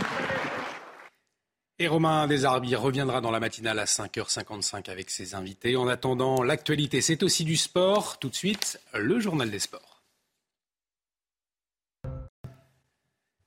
Et 1.78 1.86
Romain 1.86 2.26
Desarbies 2.26 2.74
reviendra 2.74 3.20
dans 3.20 3.30
la 3.30 3.40
matinale 3.40 3.78
à 3.78 3.84
5h55 3.84 4.88
avec 4.90 5.10
ses 5.10 5.34
invités. 5.34 5.76
En 5.76 5.86
attendant, 5.86 6.42
l'actualité, 6.42 7.02
c'est 7.02 7.22
aussi 7.22 7.44
du 7.44 7.56
sport. 7.56 8.18
Tout 8.18 8.30
de 8.30 8.34
suite, 8.34 8.80
le 8.94 9.20
journal 9.20 9.50
des 9.50 9.58
sports. 9.58 9.93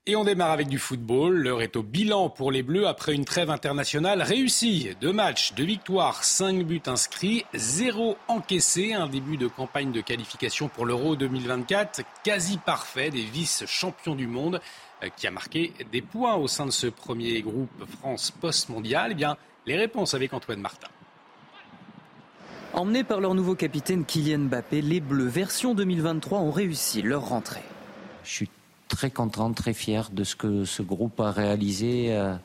Et 0.09 0.15
on 0.15 0.23
démarre 0.23 0.51
avec 0.51 0.69
du 0.69 0.79
football. 0.79 1.35
L'heure 1.35 1.61
est 1.61 1.75
au 1.75 1.83
bilan 1.83 2.29
pour 2.29 2.49
les 2.49 2.63
Bleus 2.63 2.87
après 2.87 3.13
une 3.13 3.25
trêve 3.25 3.49
internationale 3.49 4.21
réussie. 4.21 4.91
Deux 5.01 5.11
matchs, 5.11 5.53
deux 5.53 5.65
victoires, 5.65 6.23
cinq 6.23 6.63
buts 6.63 6.81
inscrits, 6.85 7.43
zéro 7.53 8.15
encaissé. 8.29 8.93
Un 8.93 9.07
début 9.07 9.35
de 9.35 9.47
campagne 9.47 9.91
de 9.91 9.99
qualification 9.99 10.69
pour 10.69 10.85
l'Euro 10.85 11.17
2024 11.17 12.03
quasi 12.23 12.57
parfait 12.57 13.09
des 13.09 13.23
vice-champions 13.23 14.15
du 14.15 14.27
monde 14.27 14.61
euh, 15.03 15.09
qui 15.17 15.27
a 15.27 15.31
marqué 15.31 15.73
des 15.91 16.01
points 16.01 16.35
au 16.35 16.47
sein 16.47 16.65
de 16.65 16.71
ce 16.71 16.87
premier 16.87 17.41
groupe 17.41 17.83
France 17.99 18.31
post-mondial. 18.31 19.09
Eh 19.11 19.15
bien, 19.15 19.35
les 19.65 19.75
réponses 19.75 20.13
avec 20.13 20.31
Antoine 20.31 20.61
Martin. 20.61 20.87
Emmenés 22.71 23.03
par 23.03 23.19
leur 23.19 23.35
nouveau 23.35 23.55
capitaine 23.55 24.05
Kylian 24.05 24.45
Mbappé, 24.45 24.81
les 24.81 25.01
Bleus 25.01 25.27
version 25.27 25.73
2023 25.73 26.39
ont 26.39 26.51
réussi 26.51 27.01
leur 27.01 27.27
rentrée. 27.27 27.63
Très 28.87 29.11
content, 29.11 29.51
très 29.53 29.73
fier 29.73 30.09
de 30.11 30.23
ce 30.23 30.35
que 30.35 30.65
ce 30.65 30.81
groupe 30.81 31.19
a 31.19 31.31
réalisé 31.31 32.07
euh, 32.09 32.35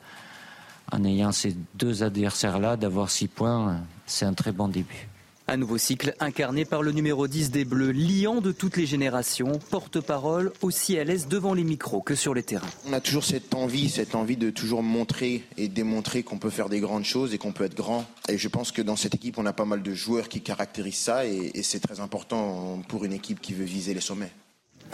en 0.91 1.03
ayant 1.03 1.31
ces 1.31 1.55
deux 1.75 2.03
adversaires-là. 2.03 2.77
D'avoir 2.77 3.09
six 3.09 3.27
points, 3.27 3.81
c'est 4.05 4.25
un 4.25 4.33
très 4.33 4.51
bon 4.51 4.67
début. 4.67 5.07
Un 5.45 5.57
nouveau 5.57 5.77
cycle 5.77 6.15
incarné 6.21 6.63
par 6.63 6.83
le 6.83 6.93
numéro 6.93 7.27
10 7.27 7.51
des 7.51 7.65
Bleus, 7.65 7.91
liant 7.91 8.39
de 8.39 8.53
toutes 8.53 8.77
les 8.77 8.85
générations, 8.85 9.59
porte-parole 9.69 10.53
aussi 10.61 10.97
à 10.97 11.03
l'aise 11.03 11.27
devant 11.27 11.53
les 11.53 11.65
micros 11.65 12.01
que 12.01 12.15
sur 12.15 12.33
les 12.33 12.43
terrains. 12.43 12.69
On 12.87 12.93
a 12.93 13.01
toujours 13.01 13.25
cette 13.25 13.53
envie, 13.53 13.89
cette 13.89 14.15
envie 14.15 14.37
de 14.37 14.51
toujours 14.51 14.83
montrer 14.83 15.43
et 15.57 15.67
démontrer 15.67 16.23
qu'on 16.23 16.37
peut 16.37 16.49
faire 16.49 16.69
des 16.69 16.79
grandes 16.79 17.03
choses 17.03 17.33
et 17.33 17.37
qu'on 17.37 17.51
peut 17.51 17.65
être 17.65 17.75
grand. 17.75 18.05
Et 18.29 18.37
je 18.37 18.47
pense 18.47 18.71
que 18.71 18.81
dans 18.81 18.95
cette 18.95 19.15
équipe, 19.15 19.37
on 19.37 19.45
a 19.45 19.51
pas 19.51 19.65
mal 19.65 19.83
de 19.83 19.93
joueurs 19.93 20.29
qui 20.29 20.39
caractérisent 20.39 20.95
ça 20.95 21.25
et, 21.25 21.51
et 21.53 21.63
c'est 21.63 21.81
très 21.81 21.99
important 21.99 22.81
pour 22.87 23.03
une 23.03 23.13
équipe 23.13 23.41
qui 23.41 23.53
veut 23.53 23.65
viser 23.65 23.93
les 23.93 24.01
sommets. 24.01 24.31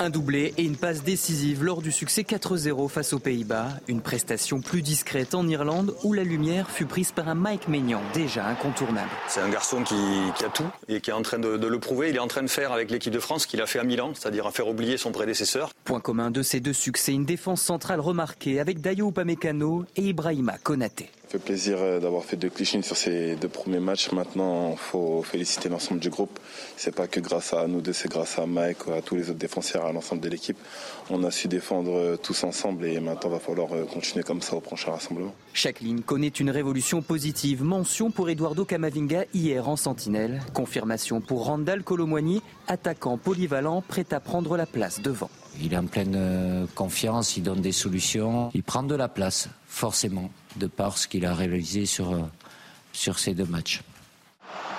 Un 0.01 0.09
doublé 0.09 0.53
et 0.57 0.63
une 0.63 0.77
passe 0.77 1.03
décisive 1.03 1.61
lors 1.61 1.81
du 1.81 1.91
succès 1.91 2.21
4-0 2.21 2.87
face 2.87 3.11
aux 3.11 3.19
Pays-Bas. 3.19 3.67
Une 3.89 3.99
prestation 3.99 4.61
plus 4.61 4.81
discrète 4.81 5.35
en 5.35 5.45
Irlande 5.45 5.93
où 6.05 6.13
la 6.13 6.23
lumière 6.23 6.69
fut 6.69 6.85
prise 6.85 7.11
par 7.11 7.27
un 7.27 7.35
Mike 7.35 7.67
Maignan 7.67 8.01
déjà 8.13 8.47
incontournable. 8.47 9.09
C'est 9.27 9.41
un 9.41 9.49
garçon 9.49 9.83
qui, 9.83 9.95
qui, 10.37 10.45
a 10.45 10.47
tout 10.47 10.63
et 10.87 11.01
qui 11.01 11.09
est 11.09 11.13
en 11.13 11.21
train 11.21 11.37
de, 11.37 11.57
de, 11.57 11.67
le 11.67 11.79
prouver. 11.79 12.11
Il 12.11 12.15
est 12.15 12.19
en 12.19 12.29
train 12.29 12.43
de 12.43 12.47
faire 12.47 12.71
avec 12.71 12.91
l'équipe 12.91 13.11
de 13.11 13.19
France 13.19 13.43
ce 13.43 13.47
qu'il 13.47 13.61
a 13.61 13.65
fait 13.65 13.79
à 13.79 13.83
Milan, 13.83 14.13
c'est-à-dire 14.13 14.47
à 14.47 14.51
faire 14.51 14.69
oublier 14.69 14.95
son 14.95 15.11
prédécesseur. 15.11 15.69
Point 15.83 15.99
commun 15.99 16.31
de 16.31 16.43
ces 16.43 16.61
deux 16.61 16.71
succès, 16.71 17.11
une 17.11 17.25
défense 17.25 17.61
centrale 17.61 17.99
remarquée 17.99 18.61
avec 18.61 18.79
Dayo 18.79 19.09
Upamecano 19.09 19.83
et 19.97 20.03
Ibrahima 20.03 20.57
Konaté. 20.59 21.11
Ça 21.29 21.37
fait 21.37 21.45
plaisir 21.45 21.77
euh, 21.79 21.99
d'avoir 21.99 22.25
fait 22.25 22.37
deux 22.37 22.49
clichés 22.49 22.81
sur 22.81 22.97
ces 22.97 23.35
deux 23.35 23.49
premiers 23.49 23.79
matchs. 23.79 24.11
Maintenant, 24.11 24.71
il 24.71 24.79
faut 24.79 25.21
féliciter 25.21 25.69
l'ensemble 25.69 25.99
du 25.99 26.09
groupe. 26.09 26.39
C'est 26.75 26.95
pas 26.95 27.05
que 27.05 27.19
grâce 27.19 27.53
à 27.53 27.67
nous 27.67 27.81
deux, 27.81 27.93
c'est 27.93 28.09
grâce 28.09 28.39
à 28.39 28.47
Mike, 28.47 28.87
à 28.91 29.03
tous 29.03 29.15
les 29.15 29.29
autres 29.29 29.37
défenseurs, 29.37 29.85
à 29.85 29.91
l'ensemble 29.91 30.21
de 30.21 30.29
l'équipe. 30.29 30.57
On 31.11 31.23
a 31.23 31.31
su 31.31 31.47
défendre 31.47 31.91
euh, 31.95 32.17
tous 32.17 32.43
ensemble 32.43 32.85
et 32.85 32.99
maintenant, 32.99 33.29
il 33.29 33.33
va 33.33 33.39
falloir 33.39 33.73
euh, 33.73 33.85
continuer 33.85 34.23
comme 34.23 34.41
ça 34.41 34.55
au 34.55 34.61
prochain 34.61 34.91
rassemblement. 34.91 35.33
Chaque 35.53 35.79
ligne 35.79 36.01
connaît 36.01 36.27
une 36.27 36.51
révolution 36.51 37.01
positive. 37.01 37.63
Mention 37.63 38.11
pour 38.11 38.29
Eduardo 38.29 38.63
Camavinga 38.63 39.25
hier 39.33 39.67
en 39.67 39.75
sentinelle. 39.75 40.41
Confirmation 40.53 41.19
pour 41.19 41.45
Randall 41.45 41.83
Colomwani, 41.83 42.41
attaquant 42.67 43.17
polyvalent 43.17 43.81
prêt 43.81 44.05
à 44.11 44.19
prendre 44.19 44.55
la 44.55 44.67
place 44.67 45.01
devant. 45.01 45.31
Il 45.59 45.73
est 45.73 45.77
en 45.77 45.87
pleine 45.87 46.67
confiance, 46.75 47.35
il 47.37 47.43
donne 47.43 47.61
des 47.61 47.71
solutions, 47.71 48.51
il 48.53 48.63
prend 48.63 48.83
de 48.83 48.95
la 48.95 49.07
place, 49.09 49.49
forcément, 49.67 50.29
de 50.57 50.67
par 50.67 50.97
ce 50.97 51.07
qu'il 51.07 51.25
a 51.25 51.33
réalisé 51.33 51.85
sur, 51.87 52.15
sur 52.93 53.17
ces 53.17 53.33
deux 53.33 53.45
matchs. 53.45 53.81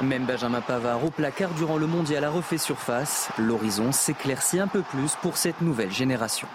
Même 0.03 0.25
Benjamin 0.25 0.61
Pavard 0.61 1.05
au 1.05 1.11
placard 1.11 1.53
durant 1.55 1.77
le 1.77 1.87
mondial 1.87 2.25
a 2.25 2.31
refait 2.31 2.59
surface. 2.59 3.29
L'horizon 3.39 3.93
s'éclaircit 3.93 4.59
un 4.59 4.69
peu 4.69 4.83
plus 4.83 5.15
pour 5.21 5.37
cette 5.37 5.61
nouvelle 5.61 5.93
génération. 5.93 6.49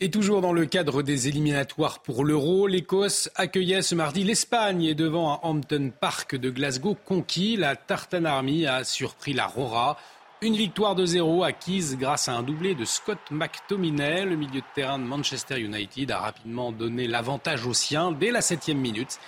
Et 0.00 0.10
toujours 0.10 0.40
dans 0.40 0.52
le 0.52 0.66
cadre 0.66 1.02
des 1.02 1.28
éliminatoires 1.28 2.00
pour 2.00 2.24
l'Euro, 2.24 2.66
l'Écosse 2.66 3.30
accueillait 3.36 3.82
ce 3.82 3.94
mardi 3.94 4.24
l'Espagne 4.24 4.82
et 4.82 4.94
devant 4.94 5.34
un 5.34 5.38
Hampton 5.42 5.92
Park 6.00 6.34
de 6.34 6.50
Glasgow 6.50 6.96
conquis, 7.04 7.56
la 7.56 7.76
Tartan 7.76 8.24
Army 8.24 8.66
a 8.66 8.82
surpris 8.82 9.32
la 9.32 9.46
Rora. 9.46 9.96
Une 10.40 10.56
victoire 10.56 10.96
de 10.96 11.06
zéro 11.06 11.44
acquise 11.44 11.96
grâce 11.96 12.28
à 12.28 12.32
un 12.32 12.42
doublé 12.42 12.74
de 12.74 12.84
Scott 12.84 13.20
McTominay. 13.30 14.24
Le 14.24 14.34
milieu 14.34 14.60
de 14.60 14.66
terrain 14.74 14.98
de 14.98 15.04
Manchester 15.04 15.60
United 15.60 16.10
a 16.10 16.18
rapidement 16.18 16.72
donné 16.72 17.06
l'avantage 17.06 17.64
aux 17.64 17.74
siens 17.74 18.10
dès 18.10 18.32
la 18.32 18.40
septième 18.40 18.78
minute. 18.78 19.20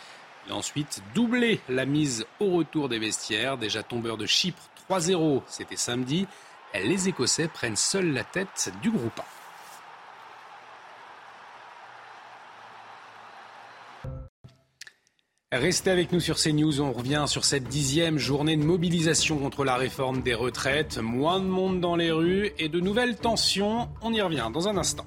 A 0.50 0.54
ensuite 0.54 1.02
doublé 1.14 1.60
la 1.68 1.86
mise 1.86 2.26
au 2.40 2.50
retour 2.50 2.88
des 2.88 2.98
vestiaires. 2.98 3.56
Déjà 3.56 3.82
tombeur 3.82 4.16
de 4.16 4.26
Chypre 4.26 4.62
3-0, 4.90 5.42
c'était 5.46 5.76
samedi. 5.76 6.26
Les 6.74 7.08
Écossais 7.08 7.48
prennent 7.48 7.76
seuls 7.76 8.12
la 8.12 8.24
tête 8.24 8.72
du 8.82 8.90
groupe 8.90 9.18
1. 9.18 9.22
Restez 15.52 15.90
avec 15.90 16.10
nous 16.10 16.18
sur 16.18 16.36
CNews. 16.36 16.80
On 16.80 16.92
revient 16.92 17.24
sur 17.28 17.44
cette 17.44 17.68
dixième 17.68 18.18
journée 18.18 18.56
de 18.56 18.64
mobilisation 18.64 19.38
contre 19.38 19.64
la 19.64 19.76
réforme 19.76 20.20
des 20.20 20.34
retraites. 20.34 20.98
Moins 20.98 21.38
de 21.38 21.46
monde 21.46 21.80
dans 21.80 21.94
les 21.94 22.10
rues 22.10 22.50
et 22.58 22.68
de 22.68 22.80
nouvelles 22.80 23.16
tensions. 23.16 23.88
On 24.02 24.12
y 24.12 24.20
revient 24.20 24.50
dans 24.52 24.66
un 24.66 24.76
instant. 24.76 25.06